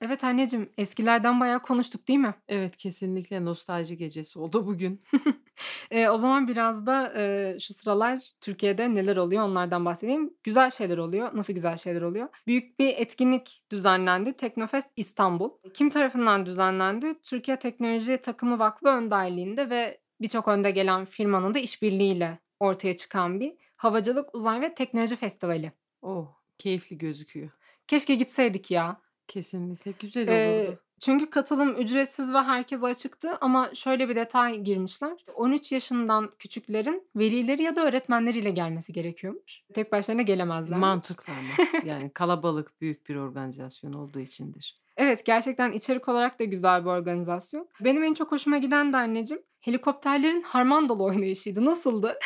Evet 0.00 0.24
anneciğim, 0.24 0.70
eskilerden 0.76 1.40
bayağı 1.40 1.62
konuştuk, 1.62 2.08
değil 2.08 2.18
mi? 2.18 2.34
Evet, 2.48 2.76
kesinlikle 2.76 3.44
nostalji 3.44 3.96
gecesi 3.96 4.38
oldu 4.38 4.66
bugün. 4.66 5.00
Eee, 5.90 6.10
o 6.10 6.16
zaman 6.16 6.48
biraz 6.48 6.86
da, 6.86 7.12
eee, 7.16 7.58
şu 7.60 7.74
sıralar 7.74 8.32
Türkiye'de 8.40 8.94
neler 8.94 9.16
oluyor 9.16 9.42
onlardan 9.42 9.84
bahsedeyim. 9.84 10.34
Güzel 10.44 10.70
şeyler 10.70 10.98
oluyor. 10.98 11.30
Nasıl 11.36 11.52
güzel 11.52 11.76
şeyler 11.76 12.02
oluyor? 12.02 12.28
Büyük 12.46 12.78
bir 12.78 12.94
etkinlik 12.96 13.62
düzenlendi. 13.72 14.32
Teknofest 14.32 14.88
İstanbul. 14.96 15.50
Kim 15.74 15.90
tarafından 15.90 16.46
düzenlendi? 16.46 17.14
Türkiye 17.22 17.58
Teknoloji 17.58 18.16
Takımı 18.16 18.58
Vakfı 18.58 18.88
önderliğinde 18.88 19.70
ve 19.70 20.00
birçok 20.20 20.48
önde 20.48 20.70
gelen 20.70 21.04
firmanın 21.04 21.54
da 21.54 21.58
işbirliğiyle 21.58 22.38
ortaya 22.60 22.96
çıkan 22.96 23.40
bir 23.40 23.54
havacılık, 23.76 24.34
uzay 24.34 24.60
ve 24.60 24.74
teknoloji 24.74 25.16
festivali. 25.16 25.72
Oh, 26.02 26.28
Keyifli 26.58 26.98
gözüküyor. 26.98 27.50
Keşke 27.88 28.14
gitseydik 28.14 28.70
ya. 28.70 29.00
Kesinlikle 29.28 29.92
güzel 30.00 30.22
olurdu. 30.22 30.78
çünkü 31.00 31.30
katılım 31.30 31.80
ücretsiz 31.80 32.34
ve 32.34 32.38
herkese 32.38 32.86
açıktı 32.86 33.36
ama 33.40 33.70
şöyle 33.74 34.08
bir 34.08 34.16
detay 34.16 34.58
girmişler. 34.60 35.24
13 35.34 35.72
yaşından 35.72 36.30
küçüklerin 36.38 37.08
velileri 37.16 37.62
ya 37.62 37.76
da 37.76 37.86
öğretmenleriyle 37.86 38.50
gelmesi 38.50 38.92
gerekiyormuş. 38.92 39.62
Tek 39.74 39.92
başlarına 39.92 40.22
gelemezlermiş. 40.22 40.80
Mantıklı 40.80 41.32
ama. 41.32 41.68
Yani 41.84 42.10
kalabalık, 42.10 42.80
büyük 42.80 43.08
bir 43.08 43.16
organizasyon 43.16 43.92
olduğu 43.92 44.20
içindir. 44.20 44.76
Evet, 44.96 45.26
gerçekten 45.26 45.72
içerik 45.72 46.08
olarak 46.08 46.38
da 46.38 46.44
güzel 46.44 46.84
bir 46.84 46.90
organizasyon. 46.90 47.68
Benim 47.80 48.02
en 48.02 48.14
çok 48.14 48.32
hoşuma 48.32 48.58
giden 48.58 48.92
de 48.92 48.96
anneciğim, 48.96 49.42
helikopterlerin 49.60 50.42
harmandalı 50.42 51.04
oynayışıydı. 51.04 51.64
Nasıldı? 51.64 52.18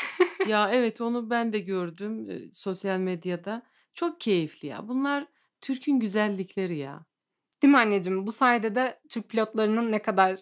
Ya 0.49 0.71
evet 0.73 1.01
onu 1.01 1.31
ben 1.31 1.53
de 1.53 1.59
gördüm 1.59 2.29
sosyal 2.53 2.99
medyada. 2.99 3.63
Çok 3.95 4.21
keyifli 4.21 4.69
ya. 4.69 4.89
Bunlar 4.89 5.27
Türk'ün 5.61 6.01
güzellikleri 6.01 6.77
ya. 6.77 7.05
Değil 7.63 7.71
mi 7.73 7.79
anneciğim? 7.79 8.27
Bu 8.27 8.33
sayede 8.33 8.75
de 8.75 9.01
Türk 9.09 9.29
pilotlarının 9.29 9.93
ne 9.93 10.03
kadar 10.03 10.41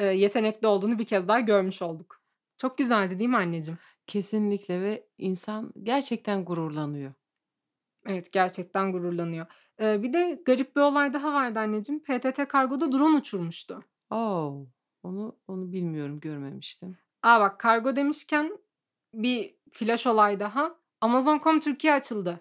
eee, 0.00 0.06
yetenekli 0.06 0.66
olduğunu 0.66 0.98
bir 0.98 1.04
kez 1.06 1.28
daha 1.28 1.40
görmüş 1.40 1.82
olduk. 1.82 2.20
Çok 2.58 2.78
güzeldi 2.78 3.18
değil 3.18 3.30
mi 3.30 3.36
anneciğim? 3.36 3.78
Kesinlikle 4.06 4.82
ve 4.82 5.06
insan 5.18 5.72
gerçekten 5.82 6.44
gururlanıyor. 6.44 7.12
Evet, 8.06 8.32
gerçekten 8.32 8.92
gururlanıyor. 8.92 9.46
Eee, 9.80 10.00
bir 10.02 10.12
de 10.12 10.42
garip 10.46 10.76
bir 10.76 10.80
olay 10.80 11.12
daha 11.12 11.32
vardı 11.32 11.58
anneciğim. 11.58 12.02
PTT 12.02 12.48
Kargo'da 12.48 12.92
drone 12.92 13.16
uçurmuştu. 13.16 13.84
O! 14.10 14.66
Onu 15.02 15.36
onu 15.48 15.72
bilmiyorum, 15.72 16.20
görmemiştim. 16.20 16.98
A, 17.22 17.40
bak 17.40 17.60
kargo 17.60 17.96
demişken 17.96 18.58
bir 19.14 19.56
flash 19.72 20.06
olay 20.06 20.40
daha. 20.40 20.74
Amazon.com 21.00 21.60
Türkiye 21.60 21.92
açıldı. 21.92 22.40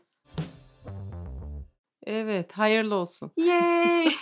Evet, 2.09 2.57
hayırlı 2.57 2.95
olsun. 2.95 3.31
Yay! 3.37 4.09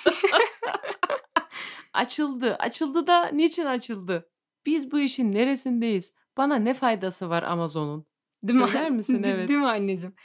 Açıldı. 1.94 2.56
Açıldı 2.56 3.08
da 3.08 3.26
niçin 3.26 3.66
açıldı? 3.66 4.30
Biz 4.66 4.92
bu 4.92 5.00
işin 5.00 5.32
neresindeyiz? 5.32 6.14
Bana 6.38 6.56
ne 6.56 6.74
faydası 6.74 7.30
var 7.30 7.44
Amazon'un? 7.44 8.06
Değil 8.44 8.60
mi? 8.60 8.66
Söyler 8.68 8.92
misin? 8.92 9.24
Evet. 9.24 9.50
Değil 9.50 9.60
mi 9.60 9.68
anneciğim? 9.68 10.16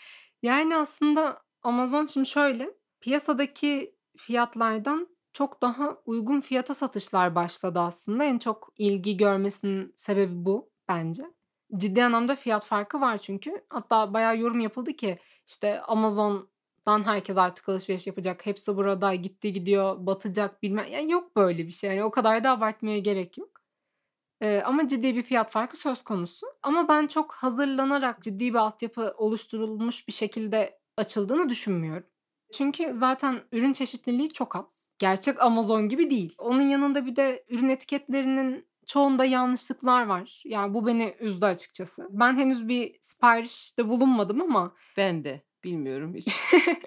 Yani 0.42 0.77
aslında 0.77 1.42
Amazon 1.62 2.07
şimdi 2.07 2.29
şöyle 2.29 2.70
piyasadaki 3.01 3.96
fiyatlardan 4.16 5.09
çok 5.33 5.62
daha 5.62 5.96
uygun 6.07 6.40
fiyata 6.40 6.75
satışlar 6.75 7.35
başladı 7.35 7.81
aslında. 7.81 8.25
En 8.25 8.38
çok 8.38 8.72
ilgi 8.79 9.16
görmesinin 9.16 9.92
sebebi 9.96 10.44
bu 10.44 10.70
bence. 10.88 11.22
Ciddi 11.77 12.05
anlamda 12.05 12.37
fiyat 12.37 12.64
farkı 12.66 13.01
var 13.01 13.18
çünkü. 13.18 13.64
Hatta 13.70 14.14
bayağı 14.14 14.38
yorum 14.38 14.61
yapıldı 14.61 14.92
ki 14.92 15.18
işte 15.46 15.81
Amazon'dan 16.87 17.12
herkes 17.12 17.38
artık 17.38 17.68
alışveriş 17.68 18.07
yapacak. 18.07 18.47
Hepsi 18.47 18.77
burada 18.77 19.14
gitti 19.14 19.53
gidiyor 19.53 20.07
batacak 20.07 20.62
bilmem. 20.62 20.87
Yani 20.90 21.12
yok 21.12 21.37
böyle 21.37 21.66
bir 21.66 21.73
şey. 21.73 21.90
Yani 21.90 22.05
o 22.05 22.11
kadar 22.11 22.45
da 22.45 22.51
abartmaya 22.51 22.99
gerek 22.99 23.38
yok. 23.38 23.61
Eee, 24.42 24.62
ama 24.66 24.88
ciddi 24.88 25.16
bir 25.16 25.23
fiyat 25.23 25.51
farkı 25.53 25.77
söz 25.77 26.03
konusu. 26.05 26.47
Ama 26.62 26.88
ben 26.88 27.07
çok 27.07 27.33
hazırlanarak 27.35 28.23
ciddi 28.23 28.49
bir 28.55 28.59
altyapı 28.59 29.14
oluşturulmuş 29.18 30.09
bir 30.09 30.12
şekilde 30.12 30.81
açıldığını 30.97 31.49
düşünmüyorum. 31.49 32.07
Çünkü 32.53 32.95
zaten 32.95 33.40
ürün 33.53 33.73
çeşitliliği 33.73 34.33
çok 34.33 34.57
az. 34.57 34.90
Gerçek 34.99 35.42
Amazon 35.42 35.88
gibi 35.88 36.11
değil. 36.11 36.35
Onun 36.38 36.62
yanında 36.62 37.07
bir 37.07 37.16
de 37.16 37.45
ürün 37.49 37.68
etiketlerinin 37.68 38.66
çoğunda 38.87 39.25
yanlışlıklar 39.25 40.07
var. 40.07 40.42
Yani 40.47 40.75
bu 40.75 40.87
beni 40.87 41.16
üzdü 41.21 41.47
açıkçası. 41.47 42.09
Ben 42.11 42.37
henüz 42.37 42.68
bir 42.68 42.97
siparişte 43.01 43.88
bulunmadım 43.88 44.40
ama 44.42 44.75
Ben 44.97 45.25
de 45.25 45.42
bilmiyorum 45.64 46.14
hiç. 46.14 46.29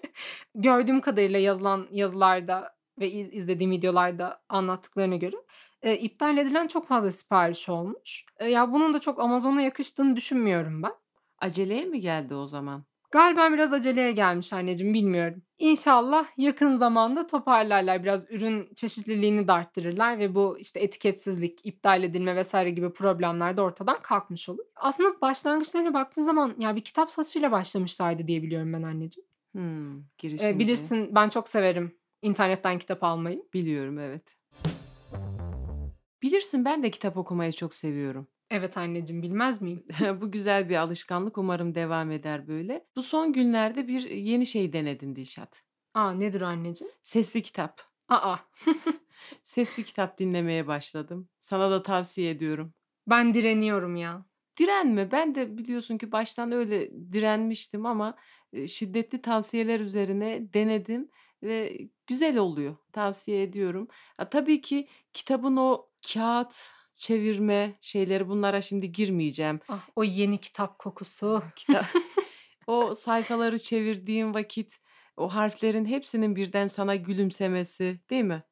gördüğüm 0.56 1.02
kadarıyla 1.02 1.40
yazılan 1.40 1.88
yazılarda 1.92 2.76
ve 3.00 3.12
iz- 3.12 3.34
izlediğim 3.34 3.72
videolarda 3.72 4.42
anlattıklarına 4.50 5.16
göre 5.16 5.36
e, 5.82 5.96
iptal 5.98 6.38
edilen 6.38 6.68
çok 6.68 6.88
fazla 6.88 7.12
sipariş 7.12 7.70
olmuş. 7.70 8.26
E, 8.38 8.46
ya 8.50 8.72
bunun 8.74 8.94
da 8.94 9.00
çok 9.00 9.20
Amazon'a 9.20 9.62
yakıştığını 9.62 10.16
düşünmüyorum 10.16 10.84
ben. 10.84 10.94
Aceleye 11.40 11.86
mi 11.86 12.00
geldi 12.00 12.36
o 12.36 12.48
zaman? 12.48 12.86
Galiba 13.16 13.54
biraz 13.54 13.74
aceleye 13.74 14.12
gelmiş 14.12 14.54
anneciğim 14.54 14.94
bilmiyorum. 14.94 15.42
İnşallah 15.58 16.28
yakın 16.38 16.78
zamanda 16.78 17.28
toparlarlar. 17.28 18.04
Biraz 18.04 18.32
ürün 18.32 18.70
çeşitliliğini 18.76 19.48
de 19.48 19.52
arttırırlar 19.52 20.20
ve 20.20 20.36
bu 20.36 20.58
işte 20.60 20.80
etiketsizlik, 20.80 21.66
iptal 21.66 22.04
edilme 22.04 22.36
vesaire 22.36 22.70
gibi 22.70 22.94
problemler 22.94 23.58
de 23.58 23.62
ortadan 23.62 24.02
kalkmış 24.02 24.50
olur. 24.50 24.64
Aslında 24.76 25.22
başlangıçlarına 25.22 25.94
baktığı 25.94 26.24
zaman 26.24 26.56
ya 26.60 26.76
bir 26.76 26.82
kitap 26.82 27.12
satışıyla 27.12 27.52
başlamışlardı 27.52 28.28
diye 28.28 28.44
biliyorum 28.44 28.74
ben 28.74 28.84
anneciğim. 28.84 29.28
Hmm, 29.52 30.00
E, 30.00 30.04
girişimci. 30.18 30.60
bilirsin 30.60 31.16
ben 31.16 31.30
çok 31.30 31.48
severim 31.48 31.98
internetten 32.22 32.80
kitap 32.80 33.04
almayı. 33.04 33.44
Biliyorum 33.54 34.00
evet. 34.00 34.36
Bilirsin 36.22 36.66
ben 36.66 36.84
de 36.84 36.92
kitap 36.92 37.18
okumayı 37.18 37.52
çok 37.52 37.74
seviyorum. 37.74 38.28
Evet 38.50 38.78
anneciğim 38.78 39.24
bilmez 39.24 39.62
miyim? 39.62 39.86
Bu 40.22 40.32
güzel 40.32 40.70
bir 40.70 40.76
alışkanlık. 40.76 41.38
Umarım 41.38 41.76
devam 41.76 42.12
eder 42.12 42.48
böyle. 42.48 42.88
Bu 42.96 43.04
son 43.04 43.34
günlerde 43.34 43.88
bir 43.88 44.10
yeni 44.10 44.46
şey 44.46 44.74
denedin 44.74 45.16
Dilşat. 45.16 45.64
Aa 45.94 46.12
nedir 46.12 46.42
anneciğim? 46.42 46.94
Sesli 47.02 47.42
kitap. 47.42 47.82
Aa 48.10 48.38
Sesli 49.42 49.84
kitap 49.84 50.18
dinlemeye 50.18 50.68
başladım. 50.68 51.30
Sana 51.42 51.72
da 51.72 51.84
tavsiye 51.84 52.30
ediyorum. 52.32 52.74
ben 53.08 53.34
direniyorum 53.34 53.96
ya. 53.96 54.26
Direnme. 54.60 55.12
Ben 55.12 55.36
de 55.36 55.58
biliyorsun 55.58 55.98
ki 55.98 56.12
baştan 56.12 56.52
öyle 56.52 56.92
direnmiştim 57.12 57.86
ama 57.86 58.16
e, 58.54 58.68
şiddetli 58.68 59.22
tavsiyeler 59.22 59.80
üzerine 59.80 60.54
denedim 60.54 61.10
ve 61.44 61.78
güzel 62.08 62.38
oluyor. 62.38 62.78
Tavsiye 62.92 63.44
ediyorum. 63.44 63.88
Ha, 64.18 64.30
tabii 64.30 64.62
ki 64.62 64.88
kitabın 65.14 65.56
o 65.58 65.90
kağıt 66.14 66.70
çevirme 66.96 67.74
şeyleri 67.82 68.28
bunlara 68.28 68.62
şimdi 68.62 68.92
girmeyeceğim. 68.92 69.60
Ah 69.68 69.88
o 69.96 70.04
yeni 70.04 70.38
kitap 70.40 70.80
kokusu. 70.80 71.44
Kitap 71.56 71.86
o 72.68 72.94
sayfaları 72.96 73.60
çevirdiğin 73.60 74.34
vakit 74.34 74.78
o 75.18 75.30
harflerin 75.36 75.86
hepsinin 75.86 76.36
birden 76.36 76.68
sana 76.68 76.96
gülümsemesi, 76.96 78.00
değil 78.10 78.24
mi? 78.24 78.44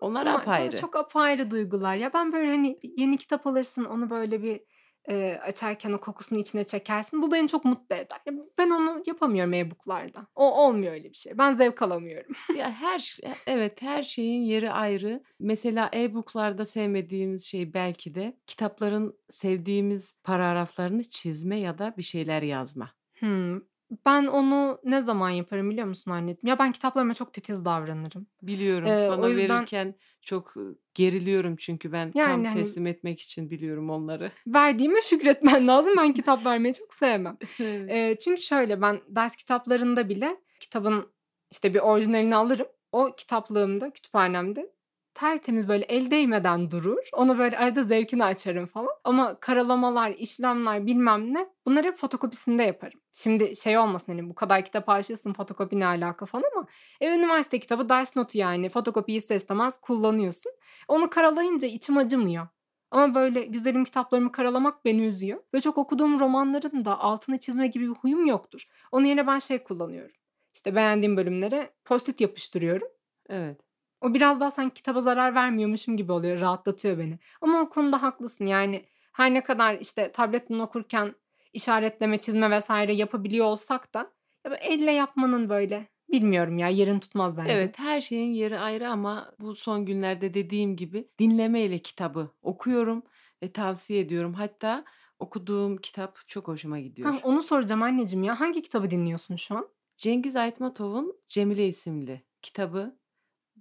Onlar 0.00 0.26
Ama 0.26 0.38
apayrı. 0.38 0.76
çok 0.76 0.96
apayrı 0.96 1.50
duygular. 1.50 1.96
Ya 1.96 2.12
ben 2.12 2.32
böyle 2.32 2.50
hani 2.50 2.78
yeni 2.96 3.16
kitap 3.16 3.46
alırsın 3.46 3.84
onu 3.84 4.10
böyle 4.10 4.42
bir 4.42 4.60
e, 5.10 5.40
açarken 5.42 5.92
o 5.92 6.00
kokusunu 6.00 6.38
içine 6.38 6.64
çekersin. 6.64 7.22
Bu 7.22 7.32
beni 7.32 7.48
çok 7.48 7.64
mutlu 7.64 7.96
eder. 7.96 8.18
Ben 8.58 8.70
onu 8.70 9.02
yapamıyorum 9.06 9.52
e-booklarda. 9.54 10.26
O 10.34 10.64
olmuyor 10.66 10.92
öyle 10.92 11.10
bir 11.10 11.16
şey. 11.16 11.38
Ben 11.38 11.52
zevk 11.52 11.82
alamıyorum. 11.82 12.32
Ya 12.56 12.70
her 12.72 12.98
ş- 12.98 13.22
evet 13.46 13.82
her 13.82 14.02
şeyin 14.02 14.42
yeri 14.42 14.70
ayrı. 14.70 15.22
Mesela 15.40 15.90
e-book'larda 15.94 16.64
sevmediğimiz 16.64 17.44
şey 17.46 17.74
belki 17.74 18.14
de 18.14 18.36
kitapların 18.46 19.18
sevdiğimiz 19.28 20.14
paragraflarını 20.24 21.02
çizme 21.02 21.56
ya 21.60 21.78
da 21.78 21.94
bir 21.98 22.02
şeyler 22.02 22.42
yazma. 22.42 22.90
Hmm. 23.18 23.60
Ben 24.06 24.26
onu 24.26 24.78
ne 24.84 25.00
zaman 25.00 25.30
yaparım 25.30 25.70
biliyor 25.70 25.86
musun 25.86 26.10
anneciğim? 26.10 26.46
Ya 26.48 26.58
ben 26.58 26.72
kitaplarıma 26.72 27.14
çok 27.14 27.32
titiz 27.32 27.64
davranırım. 27.64 28.26
Biliyorum. 28.42 28.88
Ee, 28.88 29.08
Bana 29.10 29.20
o 29.22 29.28
yüzden 29.28 29.56
verirken 29.56 29.94
çok 30.22 30.54
geriliyorum 30.94 31.56
çünkü 31.56 31.92
ben 31.92 32.12
tam 32.12 32.20
yani 32.20 32.48
hani 32.48 32.58
teslim 32.58 32.86
etmek 32.86 33.20
için 33.20 33.50
biliyorum 33.50 33.90
onları. 33.90 34.32
verdiğime 34.46 35.00
şükretmen 35.02 35.68
lazım. 35.68 35.94
Ben 35.98 36.12
kitap 36.12 36.46
vermeyi 36.46 36.74
çok 36.74 36.94
sevmem. 36.94 37.36
Evet. 37.60 37.90
Eee, 37.90 38.16
çünkü 38.24 38.42
şöyle 38.42 38.82
ben 38.82 39.00
ders 39.08 39.36
kitaplarında 39.36 40.08
bile 40.08 40.36
kitabın 40.60 41.12
işte 41.50 41.74
bir 41.74 41.80
orijinalini 41.80 42.36
alırım. 42.36 42.66
O 42.92 43.14
kitaplığımda, 43.16 43.90
kütüphanemde 43.92 44.70
tertemiz 45.16 45.68
böyle 45.68 45.84
el 45.84 46.10
değmeden 46.10 46.70
durur. 46.70 47.08
Onu 47.12 47.38
böyle 47.38 47.58
arada 47.58 47.82
zevkini 47.82 48.24
açarım 48.24 48.66
falan. 48.66 48.90
Ama 49.04 49.40
karalamalar, 49.40 50.10
işlemler 50.10 50.86
bilmem 50.86 51.34
ne 51.34 51.48
bunları 51.66 51.86
hep 51.86 51.98
fotokopisinde 51.98 52.62
yaparım. 52.62 53.00
Şimdi 53.12 53.56
şey 53.56 53.78
olmasın 53.78 54.12
hani 54.12 54.30
bu 54.30 54.34
kadar 54.34 54.64
kitap 54.64 54.88
aşığısın 54.88 55.32
fotokopi 55.32 55.80
ne 55.80 55.86
alaka 55.86 56.26
falan 56.26 56.44
ama 56.56 56.66
e, 57.00 57.14
üniversite 57.14 57.60
kitabı 57.60 57.88
ders 57.88 58.16
notu 58.16 58.38
yani 58.38 58.68
fotokopiyi 58.68 59.18
ister 59.18 59.36
istemez 59.36 59.80
kullanıyorsun. 59.80 60.52
Onu 60.88 61.10
karalayınca 61.10 61.68
içim 61.68 61.96
acımıyor. 61.96 62.48
Ama 62.90 63.14
böyle 63.14 63.42
güzelim 63.44 63.84
kitaplarımı 63.84 64.32
karalamak 64.32 64.84
beni 64.84 65.04
üzüyor. 65.04 65.40
Ve 65.54 65.60
çok 65.60 65.78
okuduğum 65.78 66.20
romanların 66.20 66.84
da 66.84 67.00
altını 67.00 67.38
çizme 67.38 67.66
gibi 67.66 67.84
bir 67.84 67.94
huyum 67.94 68.26
yoktur. 68.26 68.64
Onun 68.92 69.04
yerine 69.04 69.26
ben 69.26 69.38
şey 69.38 69.62
kullanıyorum. 69.62 70.16
İşte 70.54 70.74
beğendiğim 70.74 71.16
bölümlere 71.16 71.70
post-it 71.84 72.20
yapıştırıyorum. 72.20 72.88
Evet. 73.28 73.65
O 74.00 74.14
biraz 74.14 74.40
daha 74.40 74.50
sanki 74.50 74.74
kitaba 74.74 75.00
zarar 75.00 75.34
vermiyormuşum 75.34 75.96
gibi 75.96 76.12
oluyor. 76.12 76.40
Rahatlatıyor 76.40 76.98
beni. 76.98 77.18
Ama 77.40 77.60
o 77.60 77.68
konuda 77.68 78.02
haklısın. 78.02 78.46
Yani 78.46 78.84
her 79.12 79.34
ne 79.34 79.42
kadar 79.44 79.78
işte 79.80 80.12
tabletten 80.12 80.58
okurken 80.58 81.14
işaretleme, 81.52 82.18
çizme 82.20 82.50
vesaire 82.50 82.94
yapabiliyor 82.94 83.46
olsak 83.46 83.94
da 83.94 84.10
ya 84.46 84.54
elle 84.54 84.92
yapmanın 84.92 85.48
böyle 85.48 85.88
bilmiyorum 86.12 86.58
ya 86.58 86.68
yerini 86.68 87.00
tutmaz 87.00 87.36
bence. 87.36 87.52
Evet, 87.52 87.78
her 87.78 88.00
şeyin 88.00 88.32
yeri 88.32 88.58
ayrı 88.58 88.88
ama 88.90 89.34
bu 89.40 89.54
son 89.54 89.86
günlerde 89.86 90.34
dediğim 90.34 90.76
gibi 90.76 91.08
dinlemeyle 91.18 91.78
kitabı 91.78 92.30
okuyorum 92.42 93.02
ve 93.42 93.52
tavsiye 93.52 94.00
ediyorum. 94.00 94.34
Hatta 94.34 94.84
okuduğum 95.18 95.76
kitap 95.76 96.18
çok 96.26 96.48
hoşuma 96.48 96.76
Ha, 96.76 96.82
gidiyor. 96.82 97.20
onu 97.22 97.42
soracağım 97.42 97.82
anneciğim 97.82 98.24
ya. 98.24 98.40
Hangi 98.40 98.62
kitabı 98.62 98.90
dinliyorsun 98.90 99.36
şu 99.36 99.56
an? 99.56 99.68
Cengiz 99.96 100.36
Aytmatov'un 100.36 101.20
Cemile 101.26 101.66
isimli 101.68 102.22
kitabı. 102.42 102.98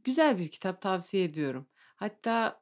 Güzel 0.06 0.40
bir 0.40 0.52
kitap 0.52 0.82
tavsiye 0.82 1.26
ediyorum. 1.26 1.68
Hatta 1.98 2.62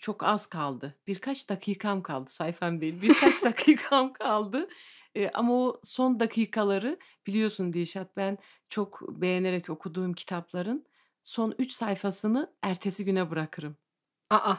çok 0.00 0.24
az 0.24 0.46
kaldı. 0.46 1.00
Birkaç 1.08 1.50
dakikam 1.50 2.02
kaldı. 2.02 2.30
Sayfam 2.30 2.82
değil. 2.82 3.02
Birkaç 3.02 3.44
dakikam 3.44 4.12
kaldı. 4.12 4.68
Eee, 5.16 5.30
ama 5.34 5.54
o 5.54 5.80
son 5.84 6.20
dakikaları 6.20 7.00
biliyorsun 7.28 7.72
Dilşat 7.74 8.16
ben 8.18 8.38
çok 8.70 9.02
beğenerek 9.22 9.70
okuduğum 9.70 10.14
kitapların 10.14 10.86
son 11.22 11.54
3 11.58 11.72
sayfasını 11.72 12.54
ertesi 12.62 13.06
güne 13.06 13.30
bırakırım. 13.30 13.78
A! 14.30 14.56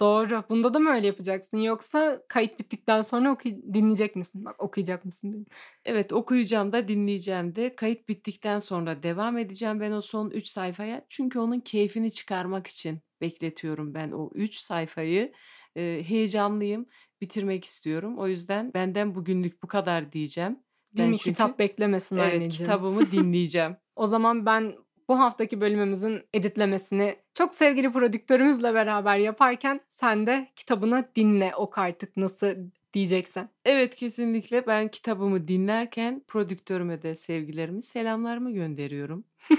Doğru. 0.00 0.44
Bunda 0.50 0.74
da 0.74 0.78
mı 0.78 0.90
öyle 0.90 1.06
yapacaksın 1.06 1.58
yoksa 1.58 2.22
kayıt 2.28 2.58
bittikten 2.60 3.02
sonra 3.02 3.32
okuy 3.32 3.56
dinleyecek 3.74 4.16
misin? 4.16 4.44
Bak 4.44 4.62
okuyacak 4.62 5.04
mısın. 5.04 5.46
Evet, 5.84 6.12
okuyacağım 6.12 6.72
da 6.72 6.88
dinleyeceğim 6.88 7.54
de. 7.54 7.76
Kayıt 7.76 8.08
bittikten 8.08 8.58
sonra 8.58 9.02
devam 9.02 9.38
edeceğim 9.38 9.80
ben 9.80 9.92
o 9.92 10.00
son 10.00 10.30
3 10.30 10.46
sayfaya. 10.48 11.06
Çünkü 11.08 11.38
onun 11.38 11.60
keyfini 11.60 12.12
çıkarmak 12.12 12.66
için 12.66 13.00
bekletiyorum 13.20 13.94
ben 13.94 14.10
o 14.10 14.30
3 14.34 14.54
sayfayı. 14.54 15.32
Eee, 15.76 16.02
heyecanlıyım, 16.02 16.86
bitirmek 17.20 17.64
istiyorum. 17.64 18.18
O 18.18 18.28
yüzden 18.28 18.74
benden 18.74 19.14
bugünlük 19.14 19.62
bu 19.62 19.66
kadar 19.68 20.12
diyeceğim. 20.12 20.58
Değil 20.96 21.06
Ben 21.06 21.12
mi? 21.12 21.18
çünkü 21.18 21.32
Kitap 21.32 21.58
beklemesin 21.58 22.16
Evet, 22.16 22.34
anneciğim. 22.34 22.72
kitabımı 22.72 23.10
dinleyeceğim. 23.10 23.76
O 23.96 24.06
zaman 24.06 24.46
ben 24.46 24.74
bu 25.10 25.18
haftaki 25.18 25.60
bölümümüzün 25.60 26.22
editlemesini 26.34 27.16
çok 27.34 27.54
sevgili 27.54 27.92
prodüktörümüzle 27.92 28.74
beraber 28.74 29.16
yaparken 29.16 29.80
sen 29.88 30.26
de 30.26 30.48
kitabını 30.56 31.08
dinle, 31.16 31.52
oku 31.56 31.80
artık 31.80 32.16
nasıl 32.16 32.46
diyeceksen. 32.92 33.48
Evet, 33.64 33.96
kesinlikle. 33.96 34.66
Ben 34.66 34.88
kitabımı 34.88 35.48
dinlerken 35.48 36.22
prodüktörüme 36.28 37.02
de 37.02 37.16
sevgilerimi, 37.16 37.82
selamlarımı 37.82 38.52
gönderiyorum. 38.52 39.24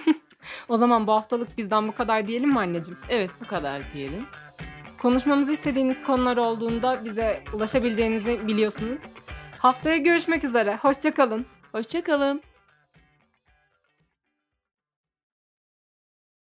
O 0.70 0.78
zaman 0.78 1.08
bu 1.08 1.12
haftalık 1.12 1.58
bizden 1.58 1.88
bu 1.88 1.96
kadar 1.96 2.28
diyelim 2.28 2.50
mi 2.50 2.60
anneciğim? 2.60 3.00
Evet, 3.10 3.32
bu 3.42 3.48
kadar 3.48 3.94
diyelim. 3.94 4.26
Konuşmamızı 5.02 5.54
istediğiniz 5.54 6.04
konular 6.04 6.38
olduğunda 6.38 7.06
bize 7.06 7.44
ulaşabileceğinizi 7.54 8.48
biliyorsunuz. 8.48 9.04
Haftaya 9.58 9.98
görüşmek 9.98 10.44
üzere. 10.44 10.76
Hoşça 10.76 11.14
kalın. 11.14 11.46
Hoşça 11.72 12.04
kalın. 12.04 12.42